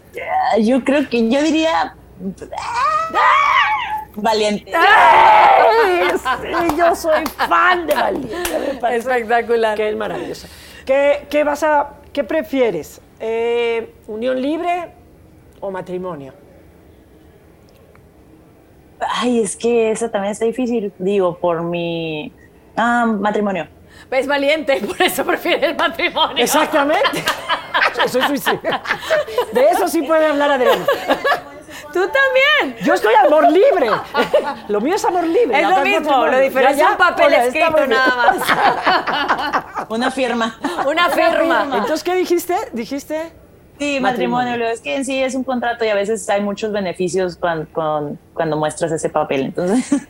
Yo 0.60 0.84
creo 0.84 1.08
que 1.08 1.28
yo 1.28 1.42
diría. 1.42 1.96
Valiente. 4.14 4.72
yo 6.78 6.94
soy 6.94 7.24
fan 7.48 7.88
de 7.88 7.94
Valiente. 7.94 8.96
Espectacular. 8.96 9.76
Qué 9.76 9.96
maravilloso. 9.96 10.46
¿Qué, 10.86 11.26
qué 11.28 11.42
vas 11.42 11.64
a, 11.64 11.94
qué 12.12 12.22
prefieres? 12.22 13.00
Eh, 13.18 13.94
¿Unión 14.06 14.40
libre 14.40 15.01
o 15.62 15.70
matrimonio? 15.70 16.34
Ay, 19.00 19.40
es 19.40 19.56
que 19.56 19.90
esa 19.90 20.10
también 20.10 20.32
está 20.32 20.44
difícil. 20.44 20.92
Digo, 20.98 21.38
por 21.38 21.62
mi 21.62 22.32
ah, 22.76 23.06
matrimonio. 23.06 23.66
Es 24.10 24.26
valiente, 24.26 24.80
por 24.86 25.00
eso 25.00 25.24
prefiere 25.24 25.68
el 25.68 25.76
matrimonio. 25.76 26.42
Exactamente. 26.42 27.24
soy 28.06 28.22
suicida. 28.22 28.82
De 29.52 29.64
eso 29.68 29.88
sí 29.88 30.02
puede 30.02 30.26
hablar 30.26 30.50
Adriana. 30.50 30.84
Tú 31.92 32.00
también. 32.00 32.76
Yo 32.84 32.94
estoy 32.94 33.14
amor 33.14 33.50
libre. 33.50 33.90
Lo 34.68 34.80
mío 34.80 34.94
es 34.94 35.04
amor 35.04 35.24
libre. 35.24 35.60
Es 35.60 35.68
lo 35.68 35.82
mismo, 35.82 36.26
lo 36.26 36.38
diferente 36.38 36.82
es 36.82 36.88
un 36.90 36.96
papel 36.96 37.34
escrito 37.34 37.86
nada 37.86 38.16
más. 38.16 39.88
Una 39.90 40.10
firma. 40.10 40.58
Una 40.86 41.10
firma. 41.10 41.64
Entonces, 41.64 42.02
¿qué 42.02 42.14
dijiste? 42.14 42.56
¿Dijiste? 42.72 43.41
Sí, 43.82 43.98
matrimonio. 44.00 44.54
Es 44.66 44.80
que 44.80 44.94
en 44.94 45.04
sí 45.04 45.20
es 45.20 45.34
un 45.34 45.42
contrato 45.42 45.84
y 45.84 45.88
a 45.88 45.94
veces 45.94 46.28
hay 46.28 46.40
muchos 46.40 46.70
beneficios 46.70 47.36
cuando, 47.36 47.66
cuando 48.32 48.56
muestras 48.56 48.92
ese 48.92 49.08
papel. 49.08 49.46
Entonces. 49.46 50.00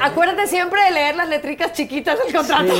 acuérdate 0.00 0.46
siempre 0.46 0.80
de 0.84 0.90
leer 0.92 1.16
las 1.16 1.28
letricas 1.28 1.72
chiquitas 1.72 2.18
del 2.22 2.32
contrato. 2.32 2.72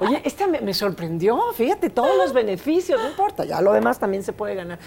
Oye, 0.00 0.20
esta 0.24 0.46
me, 0.46 0.60
me, 0.60 0.74
sorprendió. 0.74 1.40
Fíjate, 1.54 1.88
todos 1.88 2.14
los 2.18 2.34
beneficios, 2.34 3.00
no 3.00 3.08
importa, 3.08 3.46
ya 3.46 3.62
lo 3.62 3.72
demás 3.72 3.98
también 3.98 4.22
se 4.22 4.34
puede 4.34 4.54
ganar. 4.54 4.78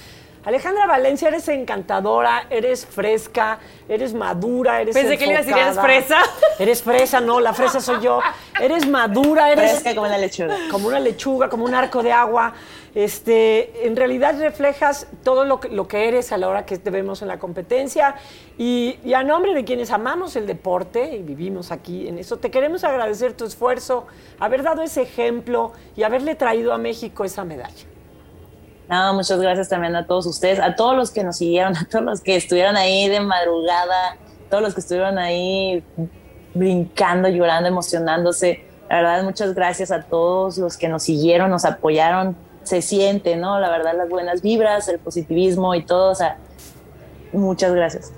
Alejandra 0.48 0.88
Valencia, 0.88 1.28
eres 1.28 1.46
encantadora, 1.50 2.48
eres 2.50 2.86
fresca, 2.86 3.60
eres 3.90 4.14
madura, 4.14 4.80
eres 4.80 4.96
Pensé 4.96 5.18
que 5.18 5.26
le 5.26 5.32
iba 5.34 5.42
a 5.42 5.44
decir, 5.44 5.58
¿eres 5.58 5.78
fresa? 5.78 6.22
Eres 6.60 6.82
fresa, 6.82 7.20
no, 7.20 7.42
la 7.42 7.54
fresa 7.54 7.82
soy 7.82 8.00
yo. 8.02 8.22
Eres 8.58 8.88
madura, 8.88 9.52
eres... 9.52 9.72
Fresca 9.72 9.94
como 9.94 10.08
una 10.08 10.18
lechuga. 10.18 10.58
Como 10.72 10.88
una 10.88 11.00
lechuga, 11.02 11.50
como 11.50 11.66
un 11.66 11.76
arco 11.76 12.02
de 12.02 12.14
agua. 12.14 12.54
Este, 12.96 13.86
en 13.86 13.98
realidad 13.98 14.40
reflejas 14.40 15.08
todo 15.22 15.44
lo 15.44 15.60
que, 15.60 15.68
lo 15.68 15.86
que 15.86 16.08
eres 16.08 16.32
a 16.32 16.38
la 16.38 16.48
hora 16.48 16.66
que 16.66 16.78
te 16.78 16.92
vemos 16.92 17.22
en 17.22 17.28
la 17.28 17.40
competencia 17.40 18.16
y, 18.58 19.00
y, 19.04 19.16
a 19.16 19.24
nombre 19.24 19.54
de 19.54 19.66
quienes 19.66 19.92
amamos 19.92 20.38
el 20.38 20.48
deporte 20.48 21.14
y 21.14 21.24
vivimos 21.24 21.72
aquí 21.72 22.08
en 22.08 22.20
eso, 22.20 22.38
te 22.38 22.50
queremos 22.52 22.86
agradecer 22.86 23.34
tu 23.34 23.44
esfuerzo, 23.44 24.08
haber 24.40 24.64
dado 24.64 24.82
ese 24.82 25.02
ejemplo 25.02 25.74
y 25.98 26.04
haberle 26.04 26.36
traído 26.36 26.72
a 26.72 26.78
México 26.78 27.26
esa 27.26 27.44
medalla. 27.44 27.97
No, 28.90 29.14
muchas 29.14 29.40
gracias 29.42 29.68
también 29.68 29.96
a 29.96 30.08
todos 30.08 30.26
ustedes, 30.26 30.60
a 30.60 30.76
todos 30.76 30.96
los 30.96 31.12
que 31.12 31.24
nos 31.24 31.38
siguieron, 31.38 31.76
a 31.78 31.86
todos 31.86 32.06
los 32.06 32.22
que 32.22 32.36
estuvieron 32.36 32.78
ahí 32.78 33.10
de 33.10 33.20
madrugada, 33.20 34.18
todos 34.50 34.64
los 34.64 34.74
que 34.74 34.80
estuvieron 34.80 35.18
ahí 35.18 35.84
brincando, 36.54 37.28
llorando, 37.30 37.68
emocionándose. 37.68 38.64
La 38.90 38.98
verdad, 38.98 39.24
muchas 39.24 39.54
gracias 39.54 39.92
a 39.92 40.04
todos 40.04 40.58
los 40.58 40.78
que 40.78 40.88
nos 40.88 41.04
siguieron, 41.04 41.50
nos 41.50 41.66
apoyaron. 41.66 42.36
Se 42.64 42.82
siente, 42.82 43.36
¿no? 43.36 43.60
La 43.60 43.70
verdad, 43.70 43.94
las 43.96 44.10
buenas 44.10 44.42
vibras, 44.42 44.88
el 44.88 45.00
positivismo 45.00 45.76
y 45.76 45.86
todo. 45.86 46.12
O 46.12 46.16
sea, 46.16 46.38
muchas 47.32 47.74
gracias. 47.74 48.12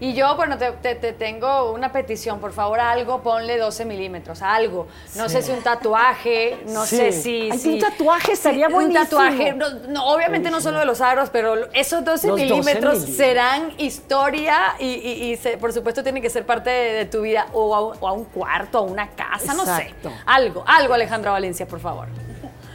Y 0.00 0.14
yo, 0.14 0.36
bueno, 0.36 0.56
te, 0.58 0.94
tengo 1.12 1.72
una 1.72 1.90
petición, 1.92 2.38
por 2.40 2.52
favor, 2.52 2.78
algo, 2.78 3.20
ponle 3.20 3.58
12 3.58 3.84
milímetros, 3.84 4.42
algo. 4.42 4.86
No 5.16 5.28
sé 5.28 5.42
si 5.42 5.50
un 5.50 5.62
tatuaje, 5.62 6.58
no 6.66 6.86
sé 6.86 7.12
si, 7.12 7.50
un 7.50 7.80
tatuaje 7.80 8.36
sería 8.36 8.68
buenísimo. 8.68 9.00
Un 9.00 9.08
tatuaje, 9.08 9.52
no, 9.88 10.06
obviamente 10.06 10.50
no 10.50 10.60
solo 10.60 10.78
de 10.78 10.84
los 10.84 11.00
aros, 11.00 11.30
pero 11.30 11.70
esos 11.72 12.04
12, 12.04 12.32
milímetros, 12.32 13.00
serán 13.00 13.72
historia 13.78 14.74
y, 14.78 15.36
por 15.60 15.72
supuesto 15.72 16.02
tienen 16.02 16.22
que 16.22 16.30
ser 16.30 16.46
parte 16.46 16.70
de, 16.70 17.04
tu 17.06 17.22
vida 17.22 17.46
o 17.52 17.74
a, 17.74 18.12
un 18.12 18.24
cuarto, 18.24 18.78
a 18.78 18.82
una 18.82 19.08
casa, 19.08 19.54
no 19.54 19.64
sé. 19.64 19.94
Algo, 20.26 20.62
algo, 20.66 20.94
Alejandra 20.94 21.32
Valencia, 21.32 21.66
por 21.66 21.80
favor. 21.80 22.08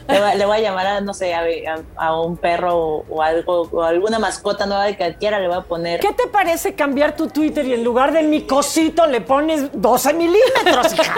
Le 0.06 0.44
voy, 0.44 0.58
a 0.58 0.60
llamar 0.60 0.86
a, 0.86 1.00
no 1.00 1.14
sé, 1.14 1.34
a, 1.34 2.20
un 2.20 2.36
perro 2.36 3.04
o, 3.08 3.22
algo, 3.22 3.62
o 3.72 3.82
alguna 3.82 4.18
mascota 4.18 4.66
nueva 4.66 4.92
que 4.92 5.14
quiera, 5.14 5.40
le 5.40 5.48
voy 5.48 5.56
a 5.56 5.62
poner. 5.62 6.00
¿Qué 6.00 6.12
te 6.12 6.26
parece 6.26 6.74
cambiar 6.74 7.16
tu 7.16 7.28
Twitter 7.28 7.64
y 7.66 7.72
en 7.72 7.82
lugar 7.82 8.12
de 8.12 8.22
mi 8.22 8.42
cosito 8.42 9.06
le 9.06 9.22
pones 9.22 9.70
12 9.72 10.12
milímetros, 10.12 10.92
hija? 10.92 11.14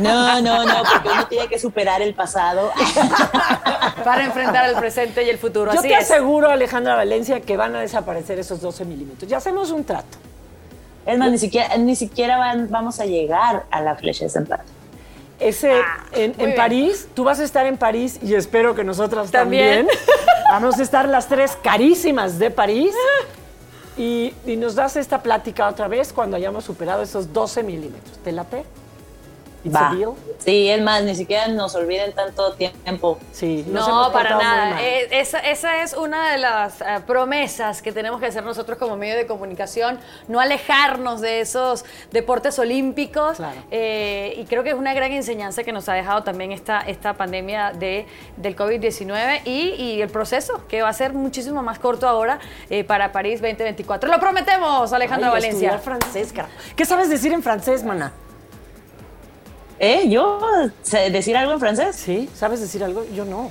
No, 0.00 0.42
no, 0.42 0.66
no, 0.66 0.82
porque 0.92 1.08
uno 1.08 1.26
tiene 1.28 1.48
que 1.48 1.58
superar 1.58 2.02
el 2.02 2.14
pasado. 2.14 2.70
Para 4.04 4.24
enfrentar 4.24 4.68
el 4.68 4.76
presente 4.76 5.24
y 5.24 5.30
el 5.30 5.38
futuro. 5.38 5.72
Yo 5.72 5.80
te 5.80 5.96
aseguro, 5.96 6.50
Alejandra 6.50 6.94
Valencia, 6.94 7.40
que 7.40 7.56
van 7.56 7.74
a 7.74 7.80
desaparecer 7.80 8.38
esos 8.38 8.60
12 8.60 8.84
milímetros. 8.84 9.30
Ya 9.30 9.38
hacemos 9.38 9.70
un 9.70 9.84
trato. 9.84 10.18
Es 11.06 11.18
más, 11.18 11.30
ni 11.30 11.38
siquiera, 11.38 11.76
ni 11.78 11.96
siquiera 11.96 12.36
van, 12.36 12.68
vamos 12.68 13.00
a 13.00 13.06
llegar 13.06 13.64
a 13.70 13.80
la 13.80 13.94
flecha 13.94 14.24
de 14.24 14.30
San 14.30 14.46
ese 15.38 15.72
ah, 15.72 16.04
en, 16.12 16.54
París, 16.54 17.08
tú 17.14 17.24
vas 17.24 17.40
a 17.40 17.44
estar 17.44 17.66
en 17.66 17.76
París 17.76 18.18
y 18.22 18.34
espero 18.34 18.74
que 18.74 18.84
nosotras 18.84 19.30
también. 19.30 19.86
Vamos 20.50 20.78
a 20.78 20.82
estar 20.82 21.08
las 21.08 21.28
tres 21.28 21.56
carísimas 21.62 22.38
de 22.38 22.50
París. 22.50 22.94
Y, 23.98 24.34
y, 24.44 24.56
nos 24.56 24.74
das 24.74 24.94
esta 24.96 25.22
plática 25.22 25.66
otra 25.66 25.88
vez 25.88 26.12
cuando 26.12 26.36
hayamos 26.36 26.64
superado 26.64 27.00
esos 27.00 27.32
12 27.32 27.62
milímetros. 27.62 28.18
¿Te 28.18 28.30
late? 28.30 28.62
Sí, 30.38 30.68
es 30.68 30.80
más, 30.82 31.02
ni 31.02 31.14
siquiera 31.14 31.48
nos 31.48 31.74
olviden 31.74 32.12
tanto 32.12 32.52
tiempo. 32.54 33.18
Sí, 33.32 33.64
no, 33.68 34.10
para 34.12 34.36
nada. 34.36 34.82
Eh, 34.82 35.08
esa, 35.10 35.82
es 35.82 35.92
una 35.94 36.32
de 36.32 36.38
las 36.38 36.80
eh, 36.80 36.84
promesas 37.06 37.82
que 37.82 37.92
tenemos 37.92 38.20
que 38.20 38.26
hacer 38.26 38.44
nosotros 38.44 38.78
como 38.78 38.96
medio 38.96 39.16
de 39.16 39.26
comunicación, 39.26 39.98
no 40.28 40.40
alejarnos 40.40 41.20
de 41.20 41.40
esos 41.40 41.84
deportes 42.12 42.58
olímpicos. 42.58 43.38
Eh, 43.70 44.34
y 44.38 44.44
creo 44.44 44.62
que 44.62 44.70
es 44.70 44.76
una 44.76 44.94
gran 44.94 45.12
enseñanza 45.12 45.64
que 45.64 45.72
nos 45.72 45.88
ha 45.88 45.94
dejado 45.94 46.22
también 46.22 46.52
esta, 46.52 46.80
esta 46.80 47.14
pandemia 47.14 47.72
de, 47.72 48.06
del 48.36 48.56
COVID-19 48.56 49.40
y, 49.44 50.00
el 50.00 50.10
proceso, 50.10 50.66
que 50.68 50.82
va 50.82 50.90
a 50.90 50.92
ser 50.92 51.12
muchísimo 51.12 51.62
más 51.62 51.78
corto 51.78 52.06
ahora 52.06 52.38
para 52.86 53.12
París 53.12 53.40
2024. 53.40 54.10
Lo 54.10 54.20
prometemos, 54.20 54.92
Alejandra 54.92 55.30
Valencia. 55.30 55.78
francés, 55.78 56.32
¿Qué 56.76 56.84
sabes 56.84 57.08
decir 57.08 57.32
en 57.32 57.42
francés, 57.42 57.82
mana? 57.82 58.12
¿Eh? 59.78 60.08
¿Yo? 60.08 60.40
¿Decir 61.10 61.36
algo 61.36 61.52
en 61.52 61.60
francés? 61.60 61.96
Sí, 61.96 62.28
¿sabes 62.34 62.60
decir 62.60 62.82
algo? 62.82 63.04
Yo 63.14 63.24
no. 63.24 63.50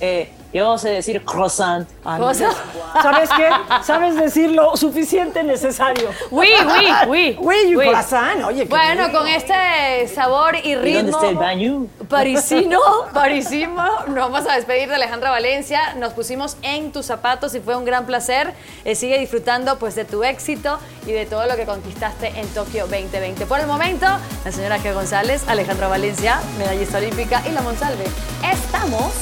Eh, 0.00 0.30
yo 0.54 0.78
sé 0.78 0.90
decir 0.90 1.24
croissant. 1.24 1.88
¿Sabes 2.04 3.28
qué? 3.36 3.50
¿Sabes 3.82 4.14
decir 4.14 4.52
lo 4.52 4.76
suficiente 4.76 5.42
necesario? 5.42 6.10
Oui, 6.30 6.48
oui, 6.64 6.86
oui. 7.08 7.36
Oui, 7.40 7.74
croissant. 7.74 8.44
Oye, 8.44 8.64
Bueno, 8.66 9.10
con 9.10 9.26
este 9.26 10.06
sabor 10.14 10.54
y 10.62 10.76
ritmo. 10.76 10.86
¿Y 10.86 10.92
dónde 10.92 11.10
está 11.10 11.28
el 11.28 11.36
baño? 11.36 11.86
Parisino, 12.08 12.80
parisimo. 13.12 13.82
Nos 14.06 14.30
vamos 14.30 14.46
a 14.48 14.54
despedir 14.54 14.88
de 14.88 14.94
Alejandra 14.94 15.30
Valencia. 15.30 15.94
Nos 15.96 16.12
pusimos 16.12 16.56
en 16.62 16.92
tus 16.92 17.06
zapatos 17.06 17.52
y 17.56 17.60
fue 17.60 17.74
un 17.74 17.84
gran 17.84 18.06
placer. 18.06 18.54
Eh, 18.84 18.94
sigue 18.94 19.18
disfrutando 19.18 19.80
pues 19.80 19.96
de 19.96 20.04
tu 20.04 20.22
éxito 20.22 20.78
y 21.04 21.10
de 21.10 21.26
todo 21.26 21.46
lo 21.46 21.56
que 21.56 21.64
conquistaste 21.64 22.28
en 22.28 22.46
Tokio 22.54 22.86
2020. 22.86 23.44
Por 23.46 23.58
el 23.58 23.66
momento, 23.66 24.06
la 24.44 24.52
señora 24.52 24.78
G. 24.78 24.94
González, 24.94 25.48
Alejandra 25.48 25.88
Valencia, 25.88 26.40
medallista 26.58 26.98
olímpica 26.98 27.42
y 27.44 27.50
la 27.50 27.62
Monsalve. 27.62 28.04
Estamos. 28.52 29.12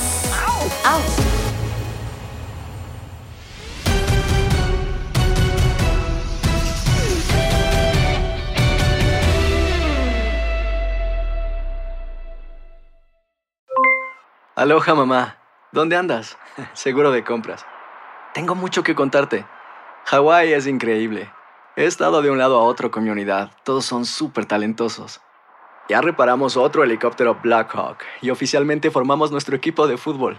¡Au! 0.85 1.01
Aloha 14.55 14.95
mamá, 14.95 15.39
¿dónde 15.73 15.97
andas? 15.97 16.39
Seguro 16.75 17.11
de 17.11 17.25
compras. 17.25 17.67
Tengo 18.33 18.55
mucho 18.55 18.85
que 18.85 18.95
contarte. 18.95 19.45
Hawái 20.05 20.53
es 20.53 20.69
increíble. 20.69 21.33
He 21.75 21.87
estado 21.87 22.23
de 22.23 22.31
un 22.31 22.39
lado 22.39 22.61
a 22.61 22.63
otro 22.63 22.93
con 22.93 23.03
mi 23.03 23.11
unidad. 23.11 23.51
Todos 23.65 23.85
son 23.85 24.05
súper 24.05 24.47
talentosos. 24.47 25.21
Ya 25.89 26.01
reparamos 26.01 26.57
otro 26.57 26.85
helicóptero 26.85 27.41
Blackhawk 27.43 27.99
y 28.21 28.31
oficialmente 28.31 28.93
formamos 28.93 29.33
nuestro 29.33 29.57
equipo 29.57 29.89
de 29.89 29.97
fútbol. 29.97 30.39